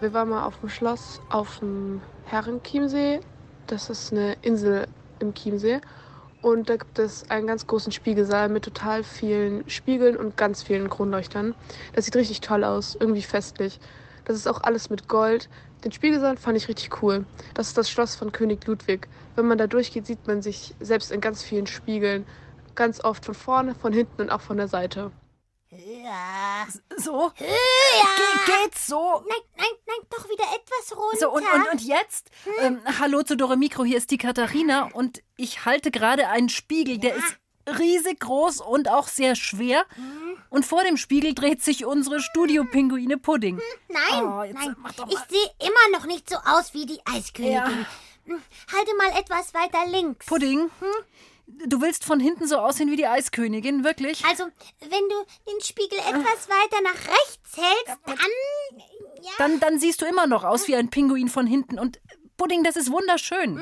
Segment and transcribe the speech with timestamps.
[0.00, 3.20] Wir waren mal auf dem Schloss auf dem Herrenchiemsee.
[3.66, 4.86] Das ist eine Insel
[5.18, 5.80] im Chiemsee.
[6.42, 10.90] Und da gibt es einen ganz großen Spiegelsaal mit total vielen Spiegeln und ganz vielen
[10.90, 11.54] Kronleuchtern.
[11.94, 13.80] Das sieht richtig toll aus, irgendwie festlich.
[14.26, 15.48] Das ist auch alles mit Gold.
[15.84, 17.24] Den Spiegelsaal fand ich richtig cool.
[17.54, 19.08] Das ist das Schloss von König Ludwig.
[19.36, 22.26] Wenn man da durchgeht, sieht man sich selbst in ganz vielen Spiegeln.
[22.74, 25.12] Ganz oft von vorne, von hinten und auch von der Seite.
[25.76, 26.66] Ja.
[26.96, 27.32] So?
[27.38, 27.46] Ja.
[27.46, 29.22] Ge geht's so?
[29.28, 31.18] Nein, nein, nein, doch wieder etwas runter.
[31.18, 32.30] So, und, und, und jetzt?
[32.60, 36.98] Ähm, hallo zu Dore Mikro, hier ist die Katharina und ich halte gerade einen Spiegel,
[36.98, 37.36] der ist
[37.78, 39.84] riesig groß und auch sehr schwer.
[40.50, 43.60] Und vor dem Spiegel dreht sich unsere Studio-Pinguine Pudding.
[43.88, 44.76] Nein, Oh, nein,
[45.08, 47.54] ich sehe immer noch nicht so aus wie die Eiskönigin.
[47.54, 47.66] Ja.
[48.26, 48.40] Hm,
[48.72, 50.26] Halte mal etwas weiter links.
[50.26, 50.70] Pudding?
[51.46, 54.24] Du willst von hinten so aussehen wie die Eiskönigin, wirklich?
[54.24, 54.44] Also,
[54.80, 58.16] wenn du den Spiegel etwas weiter nach rechts hältst, dann.
[59.22, 59.30] Ja.
[59.38, 61.78] Dann, dann siehst du immer noch aus wie ein Pinguin von hinten.
[61.78, 62.00] Und
[62.36, 63.60] Pudding, das ist wunderschön.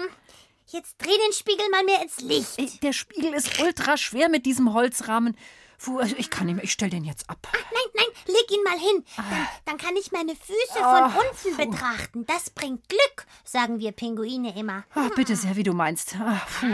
[0.67, 2.59] Jetzt dreh den Spiegel mal mehr ins Licht.
[2.59, 5.37] Äh, Der Spiegel ist ultra schwer mit diesem Holzrahmen.
[5.79, 7.49] Puh, also ich kann mehr, ich stell den jetzt ab.
[7.53, 9.05] Nein, nein, leg ihn mal hin.
[9.17, 12.25] Dann, dann kann ich meine Füße von unten betrachten.
[12.27, 14.85] Das bringt Glück, sagen wir Pinguine immer.
[14.95, 16.15] Ach, bitte sehr, wie du meinst.
[16.21, 16.67] Ach, puh.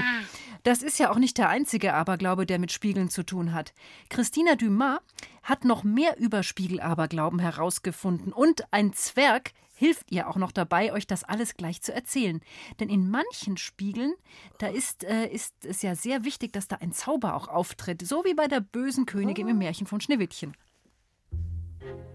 [0.63, 3.73] Das ist ja auch nicht der einzige Aberglaube, der mit Spiegeln zu tun hat.
[4.11, 5.01] Christina Dumas
[5.43, 11.07] hat noch mehr über Spiegelaberglauben herausgefunden und ein Zwerg hilft ihr auch noch dabei, euch
[11.07, 12.41] das alles gleich zu erzählen.
[12.81, 14.15] Denn in manchen Spiegeln,
[14.59, 18.25] da ist, äh, ist es ja sehr wichtig, dass da ein Zauber auch auftritt, so
[18.25, 20.57] wie bei der bösen Königin im Märchen von Schneewittchen.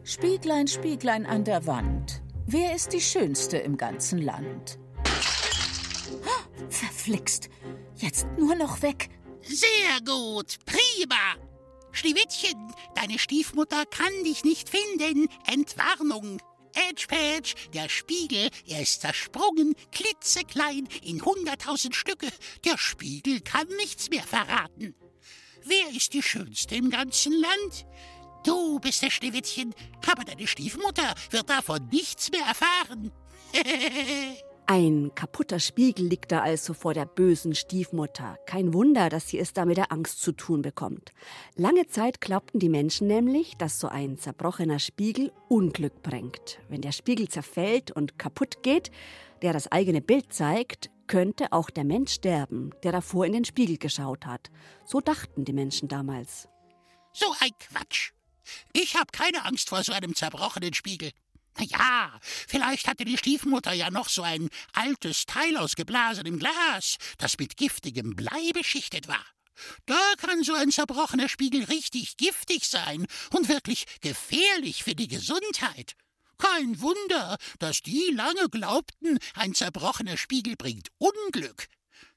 [0.03, 2.21] Spieglein, Spieglein an der Wand.
[2.45, 4.77] Wer ist die Schönste im ganzen Land?
[7.03, 7.49] Verflixt.
[7.97, 9.09] Jetzt nur noch weg.
[9.41, 11.35] Sehr gut, prima.
[11.91, 15.27] Schneewittchen, deine Stiefmutter kann dich nicht finden.
[15.45, 16.41] Entwarnung.
[16.73, 22.29] Edge Patch, der Spiegel, er ist zersprungen, klitzeklein, in hunderttausend Stücke.
[22.63, 24.95] Der Spiegel kann nichts mehr verraten.
[25.65, 27.85] Wer ist die Schönste im ganzen Land?
[28.45, 29.75] Du bist das Schneewittchen,
[30.09, 33.11] aber deine Stiefmutter wird davon nichts mehr erfahren.
[34.66, 38.38] Ein kaputter Spiegel liegt da also vor der bösen Stiefmutter.
[38.46, 41.12] Kein Wunder, dass sie es da mit der Angst zu tun bekommt.
[41.56, 46.59] Lange Zeit glaubten die Menschen nämlich, dass so ein zerbrochener Spiegel Unglück bringt.
[46.69, 48.90] Wenn der Spiegel zerfällt und kaputt geht,
[49.41, 53.78] der das eigene Bild zeigt, könnte auch der Mensch sterben, der davor in den Spiegel
[53.78, 54.50] geschaut hat.
[54.85, 56.47] So dachten die Menschen damals.
[57.12, 58.13] So ein Quatsch.
[58.72, 61.12] Ich habe keine Angst vor so einem zerbrochenen Spiegel.
[61.57, 66.97] Na ja, vielleicht hatte die Stiefmutter ja noch so ein altes Teil aus geblasenem Glas,
[67.17, 69.25] das mit giftigem Blei beschichtet war.
[69.85, 75.95] Da kann so ein zerbrochener Spiegel richtig giftig sein und wirklich gefährlich für die Gesundheit.
[76.38, 81.67] Kein Wunder, dass die lange glaubten, ein zerbrochener Spiegel bringt Unglück.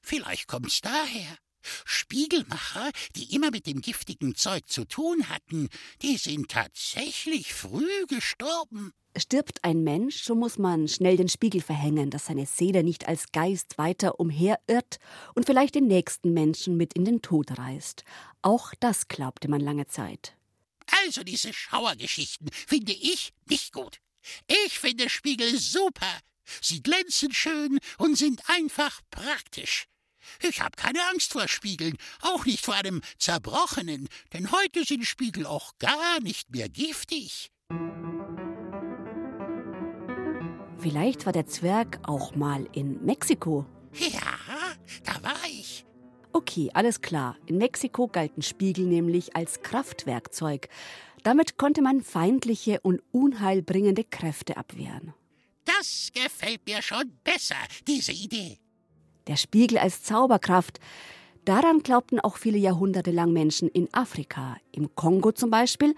[0.01, 1.37] Vielleicht kommt's daher.
[1.85, 5.69] Spiegelmacher, die immer mit dem giftigen Zeug zu tun hatten,
[6.01, 8.93] die sind tatsächlich früh gestorben.
[9.19, 13.31] Stirbt ein Mensch, so muss man schnell den Spiegel verhängen, dass seine Seele nicht als
[13.31, 14.99] Geist weiter umherirrt
[15.33, 18.03] und vielleicht den nächsten Menschen mit in den Tod reißt.
[18.43, 20.35] Auch das glaubte man lange Zeit.
[21.03, 24.01] Also diese Schauergeschichten finde ich nicht gut.
[24.65, 26.19] Ich finde Spiegel super.
[26.61, 29.87] Sie glänzen schön und sind einfach praktisch.
[30.41, 35.47] Ich habe keine Angst vor Spiegeln, auch nicht vor einem zerbrochenen, denn heute sind Spiegel
[35.47, 37.49] auch gar nicht mehr giftig.
[40.79, 43.65] Vielleicht war der Zwerg auch mal in Mexiko.
[43.93, 44.19] Ja,
[45.03, 45.85] da war ich.
[46.33, 47.35] Okay, alles klar.
[47.47, 50.69] In Mexiko galten Spiegel nämlich als Kraftwerkzeug.
[51.23, 55.13] Damit konnte man feindliche und unheilbringende Kräfte abwehren.
[55.65, 57.55] Das gefällt mir schon besser,
[57.87, 58.59] diese Idee.
[59.25, 60.79] Der Spiegel als Zauberkraft.
[61.43, 64.57] Daran glaubten auch viele Jahrhunderte lang Menschen in Afrika.
[64.71, 65.95] Im Kongo zum Beispiel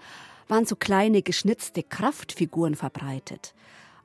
[0.48, 3.54] waren so kleine geschnitzte Kraftfiguren verbreitet.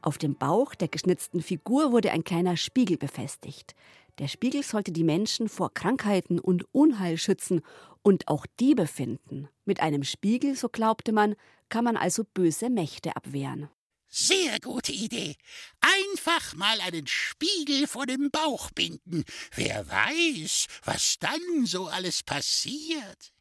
[0.06, 3.74] Auf dem Bauch der geschnitzten Figur wurde ein kleiner Spiegel befestigt.
[4.20, 7.64] Der Spiegel sollte die Menschen vor Krankheiten und Unheil schützen
[8.04, 9.50] und auch Diebe finden.
[9.66, 11.36] Mit einem Spiegel, so glaubte man,
[11.70, 13.68] kann man also böse Mächte abwehren.
[14.08, 15.38] Sehr gute Idee.
[15.82, 19.26] Einfach mal einen Spiegel vor dem Bauch binden.
[19.56, 23.34] Wer weiß, was dann so alles passiert.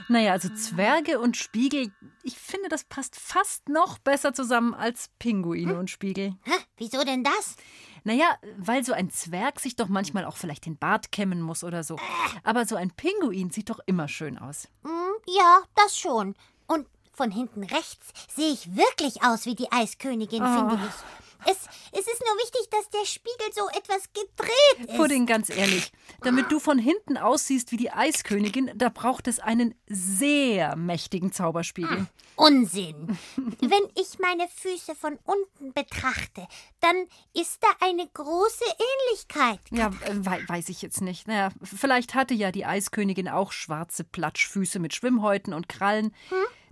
[0.10, 1.92] Naja, also Zwerge und Spiegel,
[2.24, 6.36] ich finde, das passt fast noch besser zusammen als Pinguine und Spiegel.
[6.44, 6.52] Hä?
[6.78, 7.56] Wieso denn das?
[8.04, 8.26] Naja,
[8.58, 11.98] weil so ein Zwerg sich doch manchmal auch vielleicht den Bart kämmen muss oder so.
[12.44, 14.68] Aber so ein Pinguin sieht doch immer schön aus.
[14.84, 14.92] Hm,
[15.28, 16.36] ja, das schon.
[16.68, 20.70] Und von hinten rechts sehe ich wirklich aus wie die Eiskönigin, Oh.
[20.70, 21.23] finde ich.
[21.46, 21.58] Es,
[21.92, 24.98] es ist nur wichtig, dass der Spiegel so etwas gedreht ist.
[24.98, 25.92] Pudding, ganz ehrlich,
[26.22, 32.08] damit du von hinten aussiehst wie die Eiskönigin, da braucht es einen sehr mächtigen Zauberspiegel.
[32.36, 33.18] Unsinn.
[33.60, 36.48] Wenn ich meine Füße von unten betrachte,
[36.80, 36.96] dann
[37.34, 38.64] ist da eine große
[39.10, 39.60] Ähnlichkeit.
[39.72, 39.92] Ja,
[40.26, 41.28] wei- weiß ich jetzt nicht.
[41.28, 46.14] Naja, vielleicht hatte ja die Eiskönigin auch schwarze Platschfüße mit Schwimmhäuten und Krallen.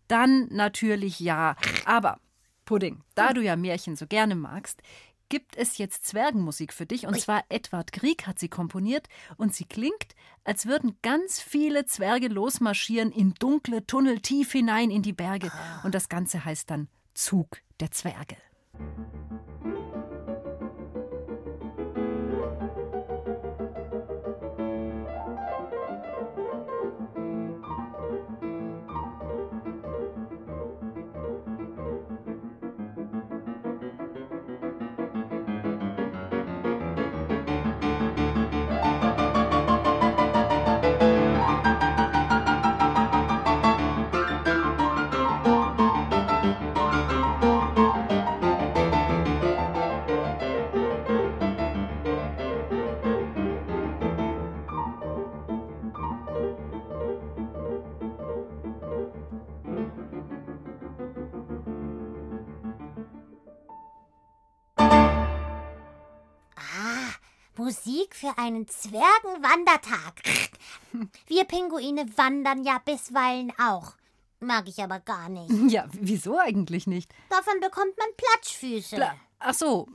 [0.07, 1.55] Dann natürlich ja.
[1.85, 2.19] Aber,
[2.71, 4.81] Pudding, da du ja Märchen so gerne magst,
[5.27, 7.05] gibt es jetzt Zwergenmusik für dich.
[7.05, 9.09] Und zwar Edward Grieg hat sie komponiert.
[9.35, 10.15] Und sie klingt,
[10.45, 15.51] als würden ganz viele Zwerge losmarschieren in dunkle Tunnel tief hinein in die Berge.
[15.83, 18.37] Und das Ganze heißt dann Zug der Zwerge.
[67.71, 70.21] Musik für einen Zwergenwandertag.
[71.27, 73.93] Wir Pinguine wandern ja bisweilen auch.
[74.41, 75.49] Mag ich aber gar nicht.
[75.71, 77.13] Ja, wieso eigentlich nicht?
[77.29, 78.97] Davon bekommt man Platschfüße.
[78.97, 79.87] Pla Ach so,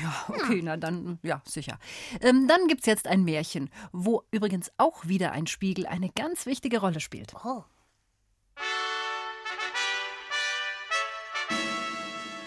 [0.00, 1.80] ja, okay, na dann, ja, sicher.
[2.20, 6.78] Ähm, dann gibt's jetzt ein Märchen, wo übrigens auch wieder ein Spiegel eine ganz wichtige
[6.78, 7.34] Rolle spielt.
[7.44, 7.64] oh.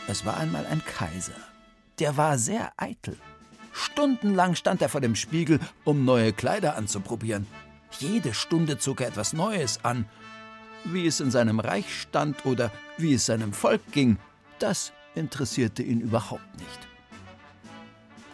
[0.07, 1.35] Es war einmal ein Kaiser.
[1.99, 3.19] Der war sehr eitel.
[3.79, 7.47] Stundenlang stand er vor dem Spiegel, um neue Kleider anzuprobieren.
[7.97, 10.05] Jede Stunde zog er etwas Neues an.
[10.83, 14.17] Wie es in seinem Reich stand oder wie es seinem Volk ging,
[14.59, 16.87] das interessierte ihn überhaupt nicht.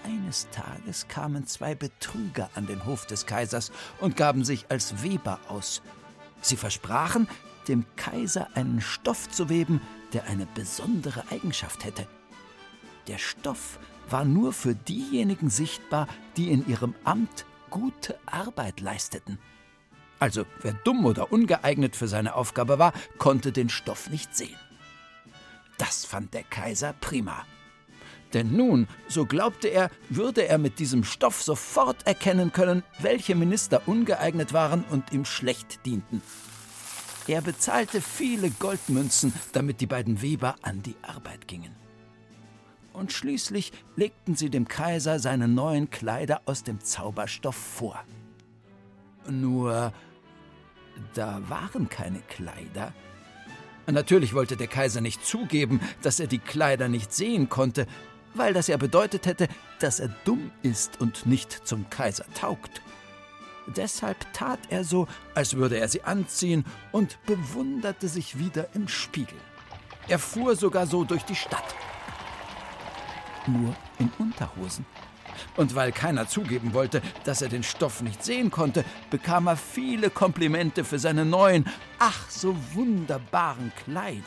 [0.03, 5.39] Eines Tages kamen zwei Betrüger an den Hof des Kaisers und gaben sich als Weber
[5.47, 5.81] aus.
[6.41, 7.27] Sie versprachen,
[7.67, 9.81] dem Kaiser einen Stoff zu weben,
[10.13, 12.07] der eine besondere Eigenschaft hätte.
[13.07, 16.07] Der Stoff war nur für diejenigen sichtbar,
[16.37, 19.39] die in ihrem Amt gute Arbeit leisteten.
[20.19, 24.57] Also wer dumm oder ungeeignet für seine Aufgabe war, konnte den Stoff nicht sehen.
[25.77, 27.45] Das fand der Kaiser prima.
[28.33, 33.81] Denn nun, so glaubte er, würde er mit diesem Stoff sofort erkennen können, welche Minister
[33.87, 36.21] ungeeignet waren und ihm schlecht dienten.
[37.27, 41.84] Er bezahlte viele Goldmünzen, damit die beiden Weber an die Arbeit gingen.
[42.95, 48.01] Und schließlich legten sie dem Kaiser seine neuen Kleider aus dem Zauberstoff vor.
[49.29, 49.91] Nur,
[51.13, 52.93] da waren keine Kleider.
[53.87, 57.85] Natürlich wollte der Kaiser nicht zugeben, dass er die Kleider nicht sehen konnte,
[58.33, 59.47] weil das ja bedeutet hätte,
[59.79, 62.81] dass er dumm ist und nicht zum Kaiser taugt.
[63.67, 69.37] Deshalb tat er so, als würde er sie anziehen und bewunderte sich wieder im Spiegel.
[70.07, 71.75] Er fuhr sogar so durch die Stadt.
[73.47, 74.85] Nur in Unterhosen.
[75.57, 80.09] Und weil keiner zugeben wollte, dass er den Stoff nicht sehen konnte, bekam er viele
[80.09, 81.65] Komplimente für seine neuen,
[81.99, 84.21] ach so wunderbaren Kleider.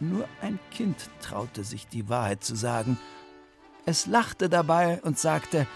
[0.00, 2.98] Nur ein Kind traute sich die Wahrheit zu sagen.
[3.86, 5.66] Es lachte dabei und sagte,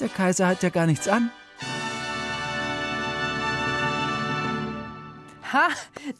[0.00, 1.30] der Kaiser hat ja gar nichts an.
[5.54, 5.68] Ha,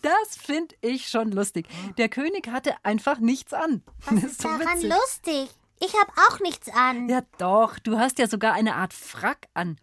[0.02, 1.66] das finde ich schon lustig.
[1.98, 3.82] Der König hatte einfach nichts an.
[4.06, 4.90] Was Das ist so daran witzig.
[4.90, 5.48] lustig?
[5.80, 7.08] Ich habe auch nichts an.
[7.08, 9.76] Ja doch, du hast ja sogar eine Art Frack an.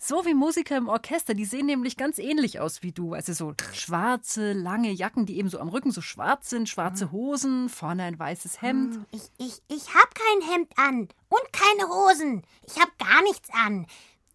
[0.00, 3.12] So wie Musiker im Orchester, die sehen nämlich ganz ähnlich aus wie du.
[3.12, 7.68] Also so schwarze, lange Jacken, die eben so am Rücken so schwarz sind, schwarze Hosen,
[7.68, 9.06] vorne ein weißes Hemd.
[9.12, 12.42] Ich, ich, ich habe kein Hemd an und keine Hosen.
[12.66, 13.86] Ich habe gar nichts an,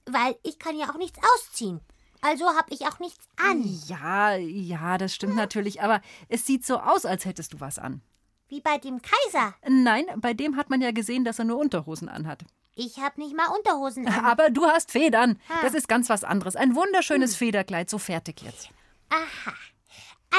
[0.06, 1.82] weil ich kann ja auch nichts ausziehen.
[2.22, 3.64] Also habe ich auch nichts an.
[3.88, 8.02] Ja, ja, das stimmt natürlich, aber es sieht so aus, als hättest du was an.
[8.50, 9.54] Wie bei dem Kaiser.
[9.68, 12.44] Nein, bei dem hat man ja gesehen, dass er nur Unterhosen anhat.
[12.76, 14.26] Ich habe nicht mal Unterhosen an.
[14.26, 15.40] Aber du hast Federn.
[15.50, 15.60] Ah.
[15.62, 16.56] Das ist ganz was anderes.
[16.56, 18.70] Ein wunderschönes Federkleid, so fertig jetzt.
[19.10, 19.54] Aha.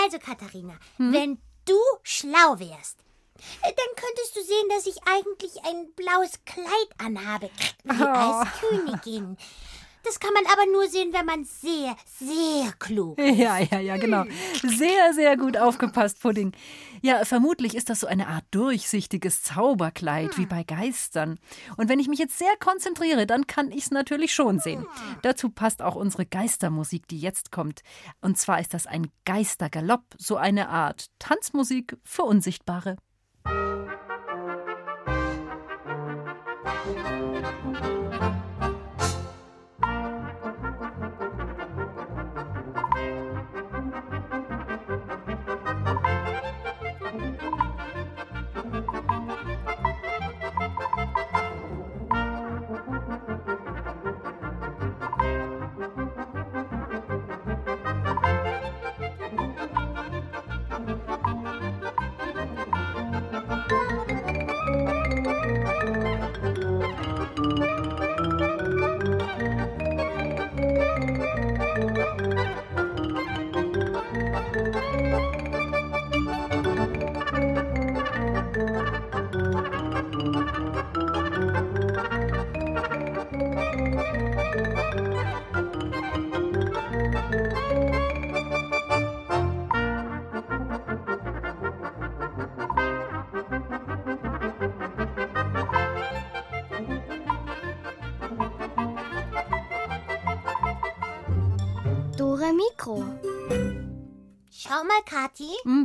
[0.04, 2.98] Also, Katharina, wenn du schlau wärst,
[3.62, 7.50] äh, dann könntest du sehen, dass ich eigentlich ein blaues Kleid anhabe,
[7.84, 9.36] wie als Königin.
[10.04, 13.38] Das kann man aber nur sehen, wenn man sehr, sehr klug ist.
[13.38, 14.24] Ja, ja, ja, genau.
[14.62, 16.52] Sehr, sehr gut aufgepasst, Pudding.
[17.02, 21.38] Ja, vermutlich ist das so eine Art durchsichtiges Zauberkleid, wie bei Geistern.
[21.76, 24.86] Und wenn ich mich jetzt sehr konzentriere, dann kann ich es natürlich schon sehen.
[25.22, 27.82] Dazu passt auch unsere Geistermusik, die jetzt kommt.
[28.20, 32.96] Und zwar ist das ein Geistergalopp, so eine Art Tanzmusik für Unsichtbare.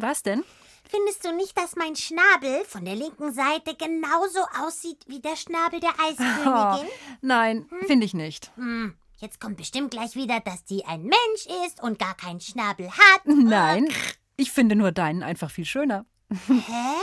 [0.05, 0.43] Was denn?
[0.87, 5.79] Findest du nicht, dass mein Schnabel von der linken Seite genauso aussieht wie der Schnabel
[5.79, 6.87] der Eiskönigin?
[7.21, 8.51] Nein, finde ich nicht.
[8.55, 12.91] Hm, jetzt kommt bestimmt gleich wieder, dass die ein Mensch ist und gar keinen Schnabel
[12.91, 13.21] hat.
[13.25, 13.91] Nein,
[14.37, 16.05] ich finde nur deinen einfach viel schöner.
[16.47, 16.95] Hä?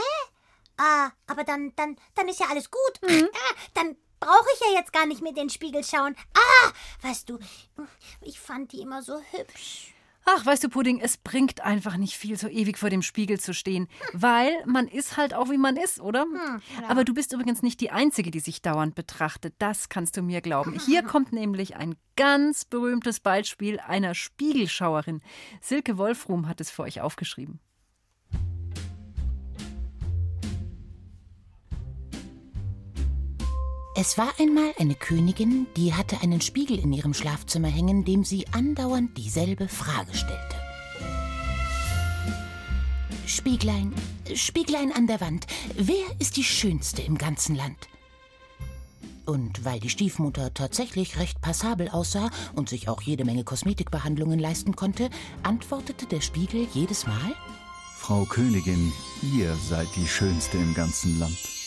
[0.77, 2.99] Ah, aber dann, dann, dann ist ja alles gut.
[3.03, 6.15] Ah, dann brauche ich ja jetzt gar nicht mehr in den Spiegel schauen.
[6.33, 6.71] Ah,
[7.07, 7.37] weißt du,
[8.21, 9.93] ich fand die immer so hübsch.
[10.25, 13.53] Ach, weißt du, Pudding, es bringt einfach nicht viel, so ewig vor dem Spiegel zu
[13.53, 13.87] stehen.
[14.13, 16.25] Weil man ist halt auch, wie man ist, oder?
[16.87, 19.53] Aber du bist übrigens nicht die Einzige, die sich dauernd betrachtet.
[19.59, 20.79] Das kannst du mir glauben.
[20.85, 25.21] Hier kommt nämlich ein ganz berühmtes Beispiel einer Spiegelschauerin.
[25.61, 27.59] Silke Wolfrum hat es für euch aufgeschrieben.
[34.05, 38.45] Es war einmal eine Königin, die hatte einen Spiegel in ihrem Schlafzimmer hängen, dem sie
[38.51, 40.55] andauernd dieselbe Frage stellte.
[43.25, 43.93] Spieglein,
[44.35, 47.87] Spieglein an der Wand, wer ist die Schönste im ganzen Land?
[49.25, 54.75] Und weil die Stiefmutter tatsächlich recht passabel aussah und sich auch jede Menge Kosmetikbehandlungen leisten
[54.75, 55.09] konnte,
[55.43, 57.33] antwortete der Spiegel jedes Mal:
[57.99, 58.91] Frau Königin,
[59.33, 61.62] ihr seid die Schönste im ganzen Land.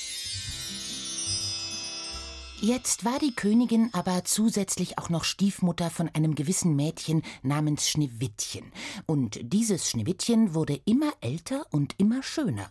[2.61, 8.73] Jetzt war die Königin aber zusätzlich auch noch Stiefmutter von einem gewissen Mädchen namens Schneewittchen.
[9.05, 12.71] Und dieses Schneewittchen wurde immer älter und immer schöner.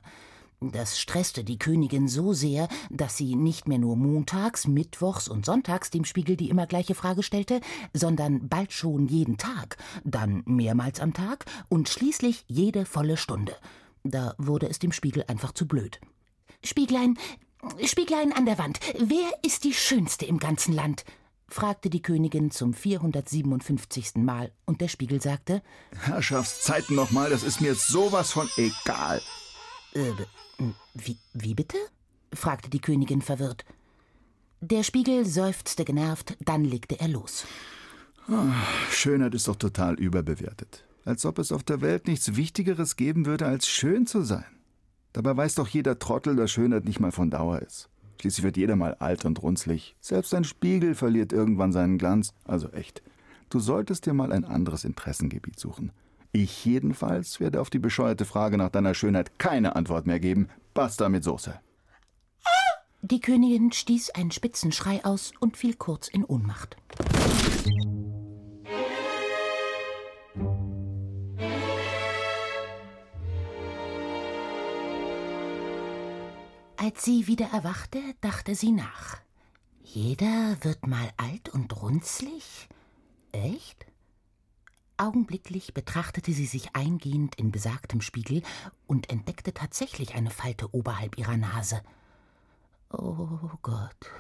[0.60, 5.92] Das stresste die Königin so sehr, dass sie nicht mehr nur montags, mittwochs und sonntags
[5.92, 7.62] dem Spiegel die immer gleiche Frage stellte,
[7.94, 13.56] sondern bald schon jeden Tag, dann mehrmals am Tag und schließlich jede volle Stunde.
[14.04, 16.00] Da wurde es dem Spiegel einfach zu blöd.
[16.64, 17.18] Spieglein,
[17.86, 21.04] Spieglein an der Wand, wer ist die Schönste im ganzen Land?
[21.48, 24.16] fragte die Königin zum 457.
[24.16, 25.62] Mal, und der Spiegel sagte:
[26.02, 29.22] Herrschaftszeiten nochmal, das ist mir sowas von egal.
[29.94, 30.12] Äh,
[30.94, 31.78] wie, wie bitte?
[32.34, 33.66] fragte die Königin verwirrt.
[34.62, 37.46] Der Spiegel seufzte genervt, dann legte er los.
[38.28, 38.34] Oh,
[38.90, 40.84] Schönheit ist doch total überbewertet.
[41.06, 44.55] Als ob es auf der Welt nichts Wichtigeres geben würde, als schön zu sein.
[45.16, 47.88] Dabei weiß doch jeder Trottel, dass Schönheit nicht mal von Dauer ist.
[48.20, 49.96] Schließlich wird jeder mal alt und runzlig.
[50.02, 52.34] Selbst ein Spiegel verliert irgendwann seinen Glanz.
[52.44, 53.02] Also echt.
[53.50, 55.94] Du solltest dir mal ein anderes Interessengebiet suchen.
[56.34, 60.50] Ich jedenfalls werde auf die bescheuerte Frage nach deiner Schönheit keine Antwort mehr geben.
[60.74, 61.58] Basta mit Soße.
[63.02, 66.76] Die Königin stieß einen spitzen Schrei aus und fiel kurz in Ohnmacht.
[76.78, 79.18] Als sie wieder erwachte, dachte sie nach.
[79.82, 82.68] Jeder wird mal alt und runzlig?
[83.32, 83.86] Echt?
[84.98, 88.44] Augenblicklich betrachtete sie sich eingehend in besagtem Spiegel
[88.88, 91.82] und entdeckte tatsächlich eine Falte oberhalb ihrer Nase.
[92.92, 94.12] Oh Gott,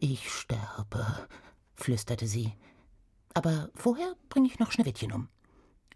[0.00, 1.28] ich sterbe,
[1.74, 2.52] flüsterte sie.
[3.34, 5.28] Aber vorher bringe ich noch Schneewittchen um.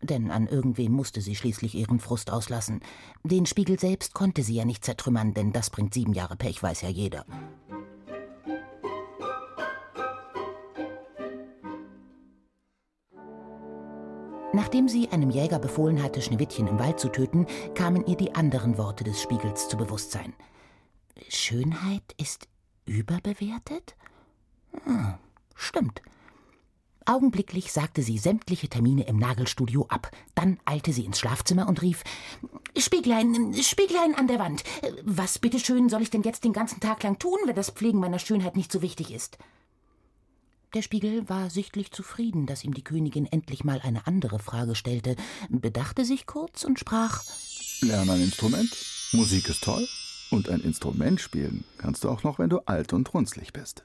[0.02, 2.80] Denn an irgendwem musste sie schließlich ihren Frust auslassen.
[3.22, 6.82] Den Spiegel selbst konnte sie ja nicht zertrümmern, denn das bringt sieben Jahre Pech, weiß
[6.82, 7.26] ja jeder.
[14.52, 18.78] Nachdem sie einem Jäger befohlen hatte, Schneewittchen im Wald zu töten, kamen ihr die anderen
[18.78, 20.34] Worte des Spiegels zu Bewusstsein.
[21.28, 22.48] Schönheit ist
[22.84, 23.94] überbewertet?
[24.84, 25.14] Hm,
[25.54, 26.02] stimmt.
[27.10, 30.12] Augenblicklich sagte sie sämtliche Termine im Nagelstudio ab.
[30.36, 32.04] Dann eilte sie ins Schlafzimmer und rief:
[32.78, 34.62] Spieglein, Spieglein an der Wand.
[35.02, 38.20] Was bitteschön soll ich denn jetzt den ganzen Tag lang tun, wenn das Pflegen meiner
[38.20, 39.38] Schönheit nicht so wichtig ist?
[40.72, 45.16] Der Spiegel war sichtlich zufrieden, dass ihm die Königin endlich mal eine andere Frage stellte,
[45.48, 47.24] bedachte sich kurz und sprach:
[47.80, 48.70] Lerne ein Instrument.
[49.10, 49.84] Musik ist toll.
[50.30, 53.84] Und ein Instrument spielen kannst du auch noch, wenn du alt und runzlig bist.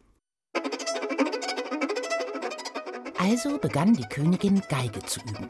[3.18, 5.50] Also begann die Königin Geige zu üben.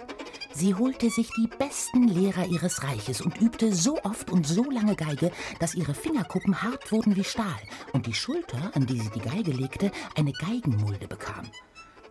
[0.53, 4.95] Sie holte sich die besten Lehrer ihres Reiches und übte so oft und so lange
[4.95, 7.59] Geige, dass ihre Fingerkuppen hart wurden wie Stahl
[7.91, 11.45] und die Schulter, an die sie die Geige legte, eine Geigenmulde bekam.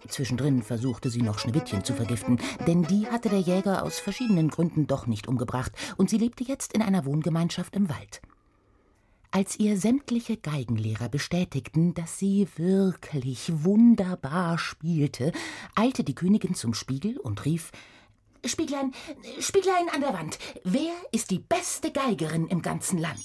[0.08, 4.86] Zwischendrin versuchte sie noch Schneewittchen zu vergiften, denn die hatte der Jäger aus verschiedenen Gründen
[4.86, 8.20] doch nicht umgebracht und sie lebte jetzt in einer Wohngemeinschaft im Wald.
[9.34, 15.32] Als ihr sämtliche Geigenlehrer bestätigten, dass sie wirklich wunderbar spielte,
[15.74, 17.72] eilte die Königin zum Spiegel und rief
[18.44, 18.92] Spieglein,
[19.40, 23.24] Spieglein an der Wand, wer ist die beste Geigerin im ganzen Land?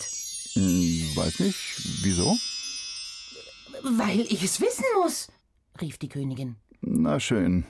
[0.54, 2.02] Hm, weiß nicht.
[2.02, 2.36] Wieso?
[3.84, 5.28] Weil ich es wissen muss,
[5.80, 6.56] rief die Königin.
[6.82, 7.66] Na schön,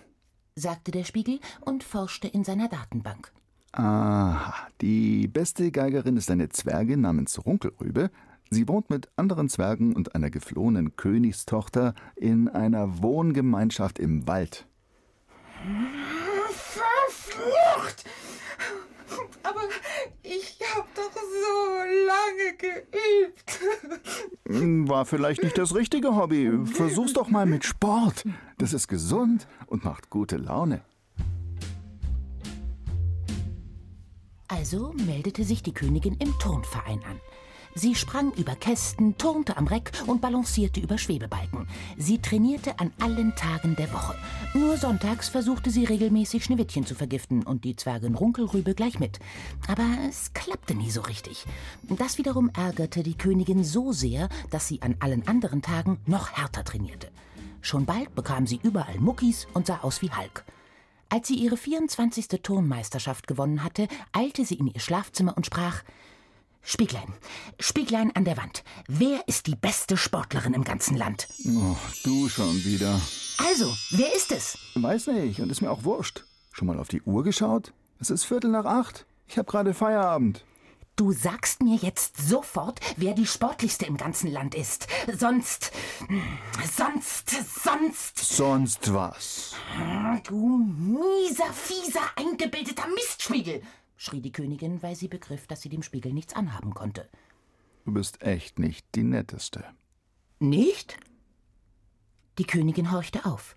[0.55, 3.33] sagte der Spiegel und forschte in seiner Datenbank.
[3.73, 8.09] Aha, die beste Geigerin ist eine Zwergin namens Runkelrübe,
[8.51, 14.65] Sie wohnt mit anderen Zwergen und einer geflohenen Königstochter in einer Wohngemeinschaft im Wald.
[16.49, 18.05] Verflucht!
[19.43, 19.61] Aber
[20.23, 23.59] ich hab doch so lange geübt.
[24.89, 26.51] War vielleicht nicht das richtige Hobby.
[26.65, 28.25] Versuch's doch mal mit Sport.
[28.57, 30.81] Das ist gesund und macht gute Laune.
[34.47, 37.19] Also meldete sich die Königin im Turnverein an.
[37.75, 41.67] Sie sprang über Kästen, turnte am Reck und balancierte über Schwebebalken.
[41.97, 44.15] Sie trainierte an allen Tagen der Woche.
[44.53, 49.19] Nur sonntags versuchte sie regelmäßig Schneewittchen zu vergiften und die Zwergin Runkelrübe gleich mit.
[49.67, 51.45] Aber es klappte nie so richtig.
[51.83, 56.63] Das wiederum ärgerte die Königin so sehr, dass sie an allen anderen Tagen noch härter
[56.63, 57.11] trainierte.
[57.61, 60.43] Schon bald bekam sie überall Muckis und sah aus wie Hulk.
[61.09, 62.27] Als sie ihre 24.
[62.43, 65.83] Turnmeisterschaft gewonnen hatte, eilte sie in ihr Schlafzimmer und sprach
[66.61, 67.13] Spieglein,
[67.59, 68.63] Spieglein an der Wand.
[68.87, 71.27] Wer ist die beste Sportlerin im ganzen Land?
[71.45, 72.99] Oh, du schon wieder.
[73.37, 74.57] Also, wer ist es?
[74.75, 76.25] Weiß nicht und ist mir auch wurscht.
[76.51, 77.71] Schon mal auf die Uhr geschaut?
[77.99, 79.05] Es ist Viertel nach acht.
[79.27, 80.43] Ich habe gerade Feierabend.
[80.95, 84.87] Du sagst mir jetzt sofort, wer die sportlichste im ganzen Land ist.
[85.17, 85.71] Sonst.
[86.75, 87.29] Sonst.
[87.63, 88.17] Sonst.
[88.17, 89.55] Sonst was?
[90.27, 93.61] Du mieser, fieser, eingebildeter Mistspiegel
[93.99, 97.07] schrie die Königin, weil sie begriff, dass sie dem Spiegel nichts anhaben konnte.
[97.85, 99.63] Du bist echt nicht die Netteste.
[100.39, 100.97] Nicht?
[102.39, 103.55] Die Königin horchte auf.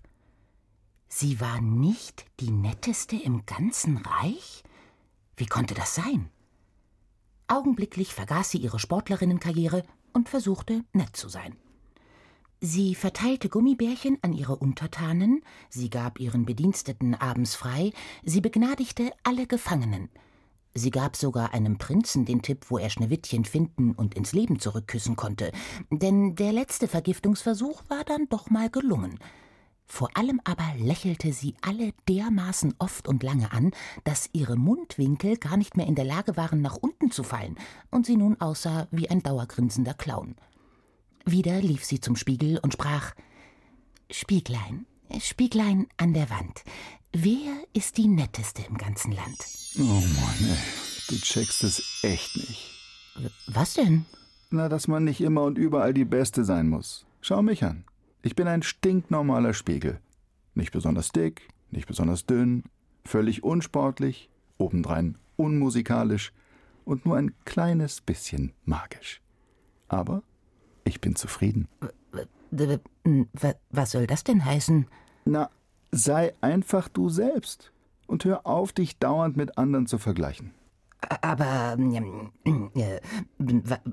[1.07, 4.63] Sie war nicht die Netteste im ganzen Reich?
[5.37, 6.29] Wie konnte das sein?
[7.53, 11.55] augenblicklich vergaß sie ihre Sportlerinnenkarriere und versuchte, nett zu sein.
[12.59, 17.91] Sie verteilte Gummibärchen an ihre Untertanen, sie gab ihren Bediensteten abends frei,
[18.23, 20.09] sie begnadigte alle Gefangenen.
[20.75, 25.15] Sie gab sogar einem Prinzen den Tipp, wo er Schneewittchen finden und ins Leben zurückküssen
[25.15, 25.51] konnte,
[25.91, 29.19] denn der letzte Vergiftungsversuch war dann doch mal gelungen.
[29.85, 33.71] Vor allem aber lächelte sie alle dermaßen oft und lange an,
[34.03, 37.55] dass ihre Mundwinkel gar nicht mehr in der Lage waren, nach unten zu fallen,
[37.91, 40.35] und sie nun aussah wie ein dauergrinsender Clown.
[41.25, 43.13] Wieder lief sie zum Spiegel und sprach
[44.09, 44.87] Spieglein,
[45.19, 46.63] Spieglein an der Wand,
[47.11, 49.47] wer ist die netteste im ganzen Land?
[49.77, 50.57] Oh Mann, ey,
[51.09, 52.69] du checkst es echt nicht.
[53.47, 54.05] Was denn?
[54.49, 57.05] Na, dass man nicht immer und überall die Beste sein muss.
[57.21, 57.85] Schau mich an.
[58.21, 59.99] Ich bin ein stinknormaler Spiegel.
[60.55, 62.63] Nicht besonders dick, nicht besonders dünn,
[63.05, 66.31] völlig unsportlich, obendrein unmusikalisch
[66.85, 69.21] und nur ein kleines bisschen magisch.
[69.87, 70.23] Aber
[70.83, 71.67] ich bin zufrieden.
[73.71, 74.87] Was soll das denn heißen?
[75.25, 75.49] Na,
[75.91, 77.71] sei einfach du selbst
[78.07, 80.51] und hör auf, dich dauernd mit anderen zu vergleichen.
[81.21, 82.99] Aber äh,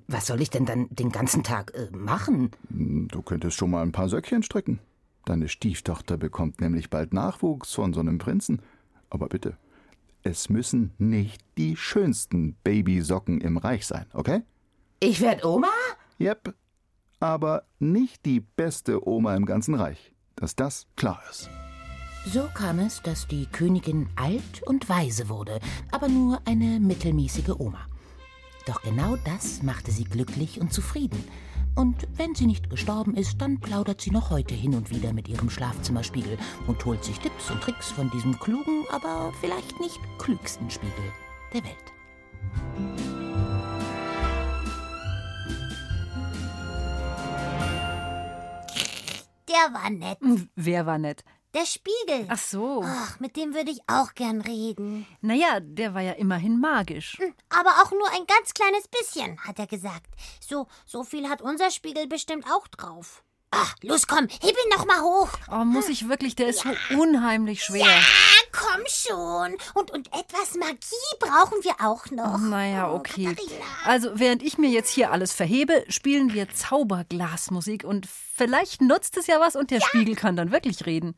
[0.07, 2.51] was soll ich denn dann den ganzen Tag äh, machen?
[2.69, 4.79] Du könntest schon mal ein paar Söckchen stricken.
[5.25, 8.63] Deine Stieftochter bekommt nämlich bald Nachwuchs von so einem Prinzen.
[9.11, 9.57] Aber bitte,
[10.23, 14.43] es müssen nicht die schönsten Babysocken im Reich sein, okay?
[15.01, 15.69] Ich werd Oma?
[16.21, 16.55] Yep.
[17.19, 20.15] Aber nicht die beste Oma im ganzen Reich.
[20.41, 21.51] Dass das klar ist.
[22.27, 27.87] So kam es, dass die Königin alt und weise wurde, aber nur eine mittelmäßige Oma.
[28.67, 31.25] Doch genau das machte sie glücklich und zufrieden.
[31.75, 35.29] Und wenn sie nicht gestorben ist, dann plaudert sie noch heute hin und wieder mit
[35.29, 40.69] ihrem Schlafzimmerspiegel und holt sich Tipps und Tricks von diesem klugen, aber vielleicht nicht klügsten
[40.71, 41.13] Spiegel
[41.55, 43.10] der Welt.
[49.51, 50.19] Der war nett.
[50.55, 51.25] Wer war nett?
[51.55, 52.27] Der Spiegel.
[52.29, 52.85] Ach so.
[52.87, 55.05] Ach, mit dem würde ich auch gern reden.
[55.21, 57.19] Naja, der war ja immerhin magisch.
[57.19, 60.07] Hm, Aber auch nur ein ganz kleines bisschen, hat er gesagt.
[60.41, 63.25] So, so viel hat unser Spiegel bestimmt auch drauf.
[63.51, 65.31] Ach, los komm, heb ihn noch mal hoch.
[65.51, 66.37] Oh, muss ich wirklich?
[66.37, 67.85] Der ist so unheimlich schwer.
[67.85, 68.01] Ja,
[68.53, 69.57] komm schon.
[69.75, 72.39] Und, und etwas Magie brauchen wir auch noch.
[72.39, 73.37] Naja, okay.
[73.85, 79.27] Also, während ich mir jetzt hier alles verhebe, spielen wir Zauberglasmusik und vielleicht nutzt es
[79.27, 81.15] ja was und der Spiegel kann dann wirklich reden.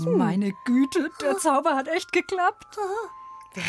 [0.00, 2.76] Meine Güte, der Zauber hat echt geklappt.
[3.54, 3.64] Wer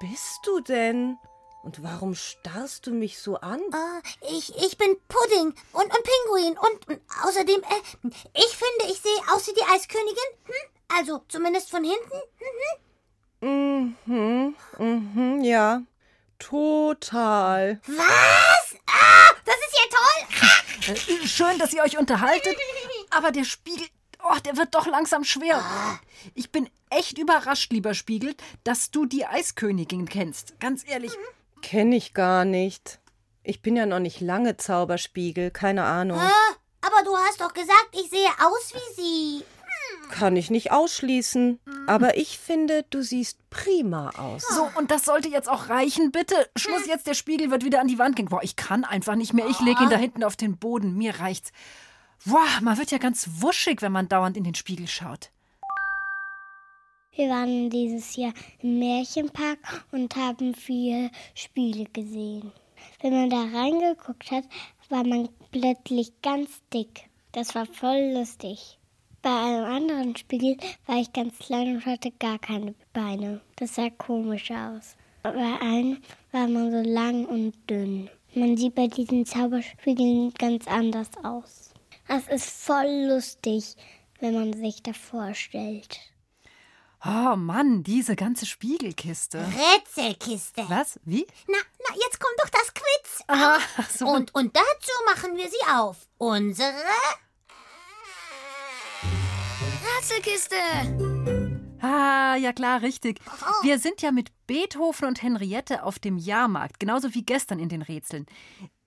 [0.00, 1.18] bist du denn?
[1.62, 3.60] Und warum starrst du mich so an?
[3.60, 9.00] Äh, ich, ich bin Pudding und, und Pinguin und, und außerdem, äh, ich finde, ich
[9.00, 10.16] sehe aus wie die Eiskönigin.
[10.44, 10.54] Hm?
[10.96, 12.22] Also zumindest von hinten.
[13.40, 13.96] Mhm.
[14.06, 15.82] Mhm, mhm, ja.
[16.38, 17.80] Total.
[17.86, 18.76] Was?
[18.86, 20.94] Ah, das ist ja toll.
[20.94, 22.56] Äh, Schön, dass ihr euch unterhaltet,
[23.10, 23.86] aber der Spiegel,
[24.24, 25.62] oh, der wird doch langsam schwer.
[26.34, 30.58] Ich bin echt überrascht, lieber Spiegel, dass du die Eiskönigin kennst.
[30.60, 31.12] Ganz ehrlich.
[31.62, 33.00] Kenn ich gar nicht.
[33.42, 36.18] Ich bin ja noch nicht lange Zauberspiegel, keine Ahnung.
[36.18, 39.44] Ah, aber du hast doch gesagt, ich sehe aus wie sie.
[40.10, 41.60] Kann ich nicht ausschließen.
[41.86, 44.42] Aber ich finde, du siehst prima aus.
[44.48, 46.48] So, und das sollte jetzt auch reichen, bitte.
[46.56, 48.28] Schluss jetzt, der Spiegel wird wieder an die Wand gehen.
[48.28, 49.46] Boah, ich kann einfach nicht mehr.
[49.48, 50.96] Ich lege ihn da hinten auf den Boden.
[50.96, 51.52] Mir reicht's.
[52.24, 55.30] Boah, man wird ja ganz wuschig, wenn man dauernd in den Spiegel schaut.
[57.12, 62.52] Wir waren dieses Jahr im Märchenpark und haben viele Spiele gesehen.
[63.00, 64.44] Wenn man da reingeguckt hat,
[64.88, 67.08] war man plötzlich ganz dick.
[67.32, 68.78] Das war voll lustig.
[69.20, 73.40] Bei einem anderen Spiegel war ich ganz klein und hatte gar keine Beine.
[73.56, 74.96] Das sah komisch aus.
[75.22, 75.98] Bei einem
[76.30, 78.08] war man so lang und dünn.
[78.34, 81.67] Man sieht bei diesen Zauberspiegeln ganz anders aus.
[82.08, 83.76] Das ist voll lustig,
[84.20, 86.00] wenn man sich das vorstellt.
[87.04, 89.38] Oh Mann, diese ganze Spiegelkiste.
[89.38, 90.64] Rätselkiste.
[90.68, 90.98] Was?
[91.04, 91.26] Wie?
[91.46, 93.24] Na, na, jetzt kommt doch das Quiz.
[93.28, 94.08] Ach so.
[94.08, 96.08] Und, und dazu machen wir sie auf.
[96.16, 96.72] Unsere
[99.96, 100.56] Rätselkiste.
[101.80, 103.20] Ah, ja klar, richtig.
[103.62, 107.82] Wir sind ja mit Beethoven und Henriette auf dem Jahrmarkt, genauso wie gestern in den
[107.82, 108.26] Rätseln.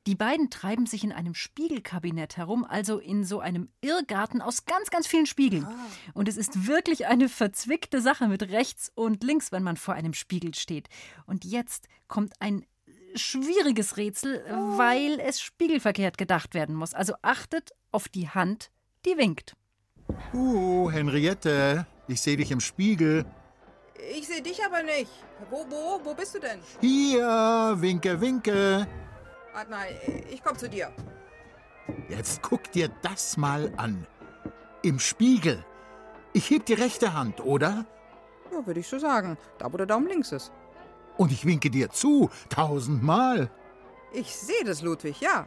[0.08, 4.90] Die beiden treiben sich in einem Spiegelkabinett herum, also in so einem Irrgarten aus ganz,
[4.90, 5.68] ganz vielen Spiegeln.
[6.16, 10.14] Und es ist wirklich eine verzwickte Sache mit rechts und links, wenn man vor einem
[10.14, 10.88] Spiegel steht.
[11.28, 12.66] Und jetzt kommt ein
[13.14, 14.44] schwieriges Rätsel,
[14.78, 16.96] weil es spiegelverkehrt gedacht werden muss.
[16.96, 18.72] Also achtet auf die Hand,
[19.06, 19.56] die winkt.
[20.34, 23.26] Uh, Henriette, ich sehe dich im Spiegel.
[24.18, 25.12] Ich sehe dich aber nicht.
[25.52, 26.60] Wo, wo, wo bist du denn?
[26.80, 28.88] Hier, winke, winke.
[29.70, 29.96] Nein,
[30.30, 30.92] ich komm zu dir.
[32.10, 34.08] Jetzt guck dir das mal an.
[34.82, 35.64] Im Spiegel.
[36.34, 37.86] Ich heb die rechte Hand, oder?
[38.52, 39.38] Ja, würde ich so sagen.
[39.58, 40.52] Da, wo der Daumen links ist.
[41.18, 43.50] Und ich winke dir zu, tausendmal.
[44.14, 45.46] Ich sehe das, Ludwig, ja.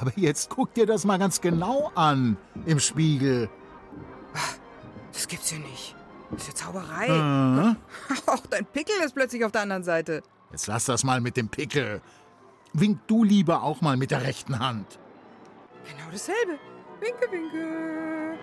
[0.00, 2.36] Aber jetzt guck dir das mal ganz genau an.
[2.66, 3.48] Im Spiegel.
[5.12, 5.94] Das gibt's ja nicht.
[6.30, 7.06] Das ist ja Zauberei.
[7.06, 7.74] Äh?
[8.30, 10.22] Auch dein Pickel ist plötzlich auf der anderen Seite.
[10.50, 12.00] Jetzt lass das mal mit dem Pickel.
[12.74, 14.98] Wink du lieber auch mal mit der rechten Hand.
[15.84, 16.58] Genau dasselbe.
[17.00, 18.36] Winke, winke.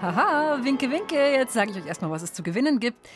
[0.00, 1.16] Haha, winke, winke.
[1.16, 3.06] Jetzt sage ich euch erstmal, was es zu gewinnen gibt.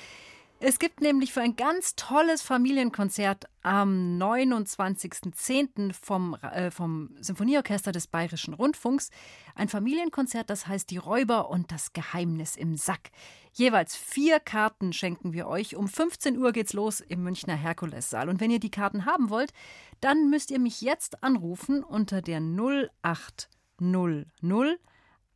[0.65, 5.93] Es gibt nämlich für ein ganz tolles Familienkonzert am 29.10.
[5.93, 9.11] Vom, äh, vom Symphonieorchester des Bayerischen Rundfunks
[9.57, 13.11] ein Familienkonzert, das heißt Die Räuber und das Geheimnis im Sack.
[13.53, 15.75] Jeweils vier Karten schenken wir euch.
[15.75, 18.29] Um 15 Uhr geht's los im Münchner Herkulessaal.
[18.29, 19.53] Und wenn ihr die Karten haben wollt,
[20.01, 24.79] dann müsst ihr mich jetzt anrufen unter der 0800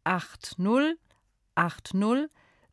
[0.05, 0.99] 80
[1.57, 2.31] 80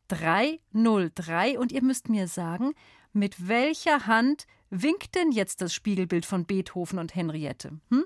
[0.08, 2.72] 303 und ihr müsst mir sagen,
[3.12, 7.78] mit welcher Hand winkt denn jetzt das Spiegelbild von Beethoven und Henriette?
[7.90, 8.04] Hm?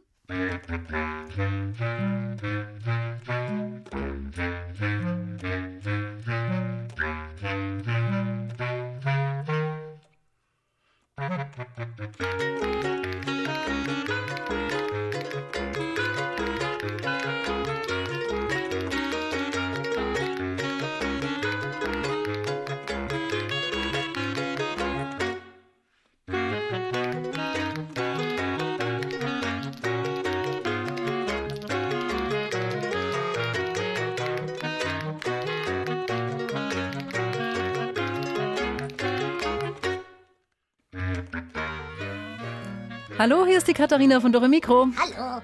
[43.18, 44.86] Hallo, hier ist die Katharina von Dore Mikro.
[44.96, 45.42] Hallo.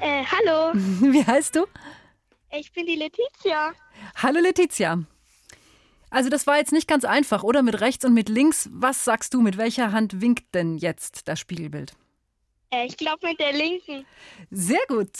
[0.00, 0.72] Äh, hallo.
[1.12, 1.64] Wie heißt du?
[2.50, 3.72] Ich bin die Letizia.
[4.16, 4.98] Hallo Letizia.
[6.10, 7.62] Also das war jetzt nicht ganz einfach, oder?
[7.62, 8.68] Mit rechts und mit links.
[8.72, 11.92] Was sagst du, mit welcher Hand winkt denn jetzt das Spiegelbild?
[12.70, 14.04] Äh, ich glaube mit der linken.
[14.50, 15.12] Sehr gut.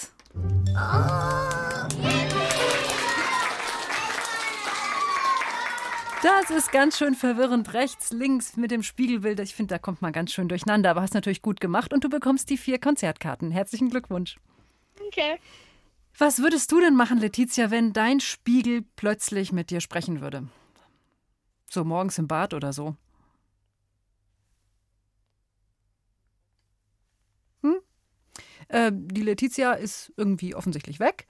[6.22, 7.74] Das ist ganz schön verwirrend.
[7.74, 9.38] Rechts, links mit dem Spiegelbild.
[9.38, 10.90] Ich finde, da kommt man ganz schön durcheinander.
[10.90, 13.52] Aber hast natürlich gut gemacht und du bekommst die vier Konzertkarten.
[13.52, 14.36] Herzlichen Glückwunsch.
[15.06, 15.38] Okay.
[16.18, 20.48] Was würdest du denn machen, Letizia, wenn dein Spiegel plötzlich mit dir sprechen würde?
[21.70, 22.96] So morgens im Bad oder so?
[27.62, 27.76] Hm?
[28.66, 31.28] Äh, die Letizia ist irgendwie offensichtlich weg.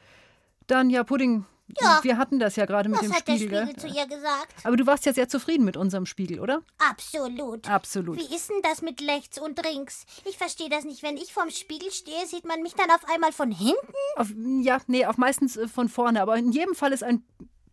[0.66, 1.44] Dann ja, Pudding.
[1.80, 2.00] Ja.
[2.02, 3.66] Wir hatten das ja gerade mit Was dem hat der Spiegel.
[3.66, 4.54] Spiegel zu ihr gesagt?
[4.64, 6.62] Aber du warst ja sehr zufrieden mit unserem Spiegel, oder?
[6.78, 7.68] Absolut.
[7.68, 8.18] Absolut.
[8.18, 10.06] Wie ist denn das mit rechts und links?
[10.24, 11.02] Ich verstehe das nicht.
[11.02, 13.76] Wenn ich vorm Spiegel stehe, sieht man mich dann auf einmal von hinten?
[14.16, 14.28] Auf,
[14.62, 16.22] ja, nee, auf meistens äh, von vorne.
[16.22, 17.22] Aber in jedem Fall ist ein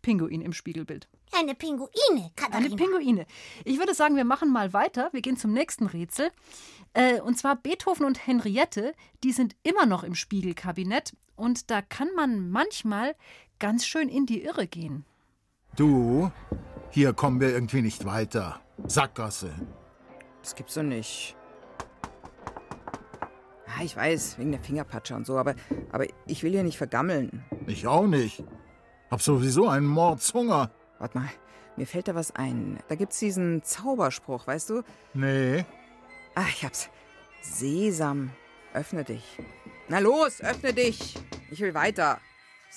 [0.02, 1.08] Pinguin im Spiegelbild.
[1.32, 2.66] Eine Pinguine, Katharina.
[2.66, 3.26] Eine Pinguine.
[3.64, 5.08] Ich würde sagen, wir machen mal weiter.
[5.12, 6.30] Wir gehen zum nächsten Rätsel.
[6.94, 11.14] Äh, und zwar Beethoven und Henriette, die sind immer noch im Spiegelkabinett.
[11.34, 13.16] Und da kann man manchmal
[13.58, 15.04] ganz schön in die Irre gehen.
[15.76, 16.30] Du,
[16.90, 18.60] hier kommen wir irgendwie nicht weiter.
[18.86, 19.50] Sackgasse.
[20.42, 21.36] Das gibt's doch nicht.
[23.66, 25.54] Ja, ich weiß, wegen der Fingerpatsche und so, aber,
[25.92, 27.44] aber ich will hier nicht vergammeln.
[27.66, 28.44] Ich auch nicht.
[29.10, 30.70] Hab sowieso einen Mordshunger.
[30.98, 31.28] Warte mal,
[31.76, 32.78] mir fällt da was ein.
[32.88, 34.82] Da gibt's diesen Zauberspruch, weißt du?
[35.14, 35.64] Nee.
[36.34, 36.88] Ah, ich hab's.
[37.42, 38.30] Sesam,
[38.72, 39.38] öffne dich.
[39.88, 41.14] Na los, öffne dich.
[41.50, 42.18] Ich will weiter.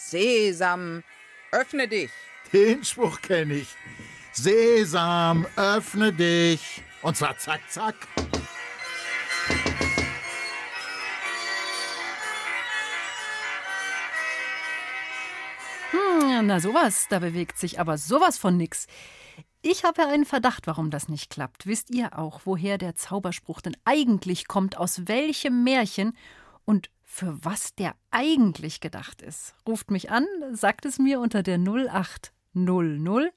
[0.01, 1.03] Sesam,
[1.51, 2.09] öffne dich.
[2.53, 3.75] Den Spruch kenne ich.
[4.31, 6.81] Sesam, öffne dich.
[7.01, 7.95] Und zwar zack, zack.
[15.91, 18.87] Hm, na sowas, da bewegt sich aber sowas von nix.
[19.61, 21.67] Ich habe ja einen Verdacht, warum das nicht klappt.
[21.67, 26.15] Wisst ihr auch, woher der Zauberspruch denn eigentlich kommt, aus welchem Märchen
[26.63, 29.55] und für was der eigentlich gedacht ist?
[29.67, 33.33] Ruft mich an, sagt es mir unter der 0800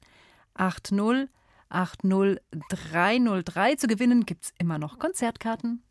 [0.55, 1.29] 80
[1.71, 3.77] 80 303.
[3.77, 5.83] Zu gewinnen gibt's immer noch Konzertkarten.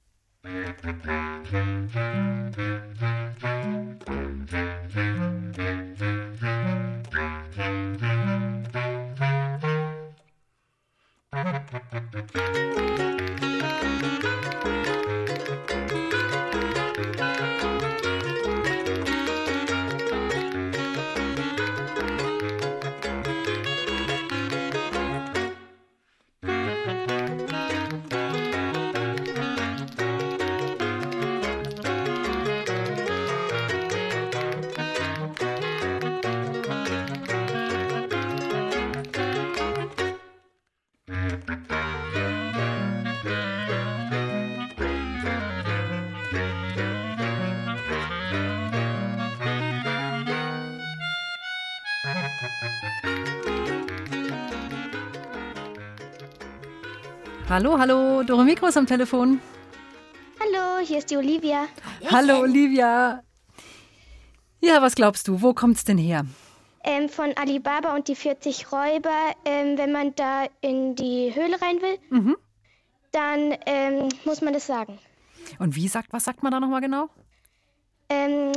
[57.52, 59.42] Hallo, hallo, Dore Mikro ist am Telefon.
[60.40, 61.66] Hallo, hier ist die Olivia.
[62.10, 63.22] Hallo, Olivia.
[64.62, 66.26] Ja, was glaubst du, wo kommt's denn her?
[66.86, 71.82] Ähm, von Alibaba und die 40 Räuber, ähm, wenn man da in die Höhle rein
[71.82, 72.38] will, Mhm.
[73.12, 74.98] dann ähm, muss man das sagen.
[75.60, 77.10] Und wie sagt, was sagt man da nochmal genau?
[78.08, 78.54] Ähm,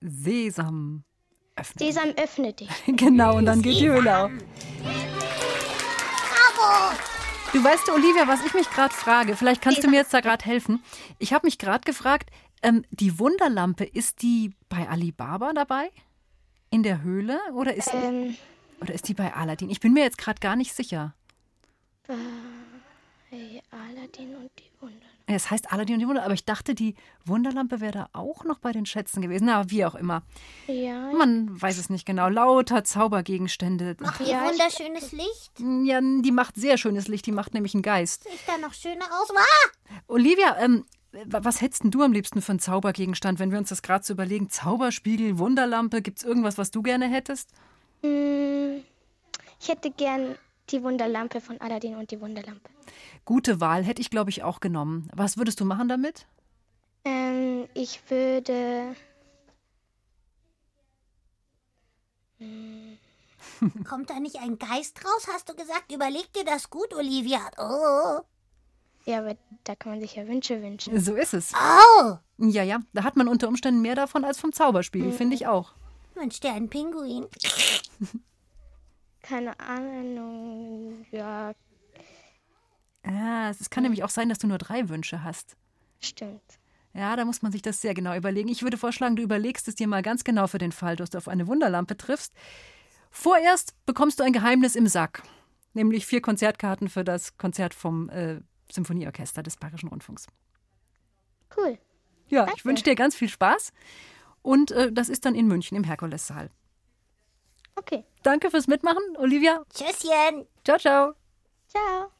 [0.00, 1.04] Sesam.
[1.78, 2.68] Sesam, öffne dich.
[2.88, 4.32] Genau, und dann geht die Höhle auf.
[7.54, 10.44] Du weißt, Olivia, was ich mich gerade frage, vielleicht kannst du mir jetzt da gerade
[10.44, 10.82] helfen.
[11.20, 12.30] Ich habe mich gerade gefragt,
[12.64, 15.92] ähm, die Wunderlampe, ist die bei Alibaba dabei?
[16.70, 17.38] In der Höhle?
[17.52, 18.36] Oder ist, Ähm.
[18.80, 19.70] oder ist die bei Aladdin?
[19.70, 21.14] Ich bin mir jetzt gerade gar nicht sicher.
[23.30, 25.13] Hey, Aladdin und die Wunder.
[25.28, 28.44] Ja, Es heißt Aladdin und die Wunder, aber ich dachte, die Wunderlampe wäre da auch
[28.44, 29.46] noch bei den Schätzen gewesen.
[29.46, 30.22] Na, wie auch immer.
[30.66, 31.12] Ja.
[31.12, 32.28] Man weiß es nicht genau.
[32.28, 33.96] Lauter Zaubergegenstände.
[34.00, 35.52] Macht ihr wunderschönes Licht?
[35.84, 37.24] Ja, die macht sehr schönes Licht.
[37.26, 38.24] Die macht nämlich einen Geist.
[38.24, 39.28] Sieht da noch schöner aus?
[39.34, 39.98] Ah!
[40.08, 43.70] Olivia, ähm, wa- was hättest denn du am liebsten für einen Zaubergegenstand, wenn wir uns
[43.70, 44.50] das gerade so überlegen?
[44.50, 47.48] Zauberspiegel, Wunderlampe, gibt's irgendwas, was du gerne hättest?
[48.02, 48.82] Hm,
[49.58, 50.34] ich hätte gern
[50.70, 52.70] die Wunderlampe von Aladdin und die Wunderlampe.
[53.24, 55.08] Gute Wahl, hätte ich, glaube ich, auch genommen.
[55.14, 56.26] Was würdest du machen damit?
[57.04, 58.94] Ähm, ich würde.
[63.88, 65.92] Kommt da nicht ein Geist raus, hast du gesagt?
[65.92, 67.40] Überleg dir das gut, Olivia.
[67.58, 68.20] Oh.
[69.06, 70.98] Ja, aber da kann man sich ja Wünsche wünschen.
[70.98, 71.52] So ist es.
[71.54, 72.16] Oh!
[72.38, 75.12] Ja, ja, da hat man unter Umständen mehr davon als vom Zauberspiegel, Mhm.
[75.16, 75.74] finde ich auch.
[76.14, 77.26] Wünsch dir einen Pinguin.
[79.26, 81.06] Keine Ahnung.
[81.10, 81.52] Ja,
[83.06, 85.56] Ah, es kann nämlich auch sein, dass du nur drei Wünsche hast.
[86.00, 86.58] stimmt.
[86.94, 88.48] Ja, da muss man sich das sehr genau überlegen.
[88.48, 91.18] Ich würde vorschlagen, du überlegst es dir mal ganz genau für den Fall, dass du
[91.18, 92.32] auf eine Wunderlampe triffst.
[93.10, 95.22] Vorerst bekommst du ein Geheimnis im Sack,
[95.72, 100.28] nämlich vier Konzertkarten für das Konzert vom äh, Symphonieorchester des Bayerischen Rundfunks.
[101.56, 101.78] Cool.
[102.28, 103.72] Ja, ich wünsche dir ganz viel Spaß
[104.42, 106.48] und äh, das ist dann in München im Herkulessaal.
[107.76, 108.04] Okay.
[108.22, 109.62] Danke fürs Mitmachen, Olivia.
[109.72, 110.46] Tschüsschen.
[110.64, 111.14] Ciao, ciao.
[111.68, 112.10] Ciao.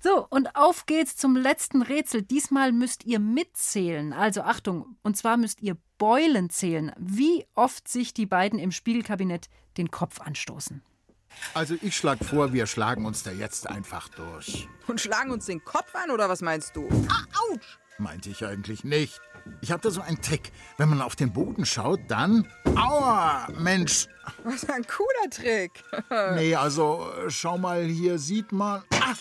[0.00, 2.22] So, und auf geht's zum letzten Rätsel.
[2.22, 4.12] Diesmal müsst ihr mitzählen.
[4.12, 9.48] Also Achtung, und zwar müsst ihr Beulen zählen, wie oft sich die beiden im Spiegelkabinett
[9.78, 10.82] den Kopf anstoßen.
[11.54, 14.68] Also ich schlage vor, wir schlagen uns da jetzt einfach durch.
[14.86, 16.86] Und schlagen uns den Kopf an, oder was meinst du?
[16.86, 17.78] Autsch!
[17.98, 19.20] Meinte ich eigentlich nicht.
[19.60, 20.50] Ich habe da so einen Trick.
[20.78, 22.48] Wenn man auf den Boden schaut, dann.
[22.74, 23.46] Aua!
[23.58, 24.08] Mensch!
[24.42, 25.82] Was ein cooler Trick.
[26.34, 28.82] Nee, also äh, schau mal, hier sieht man.
[28.92, 29.14] Ah!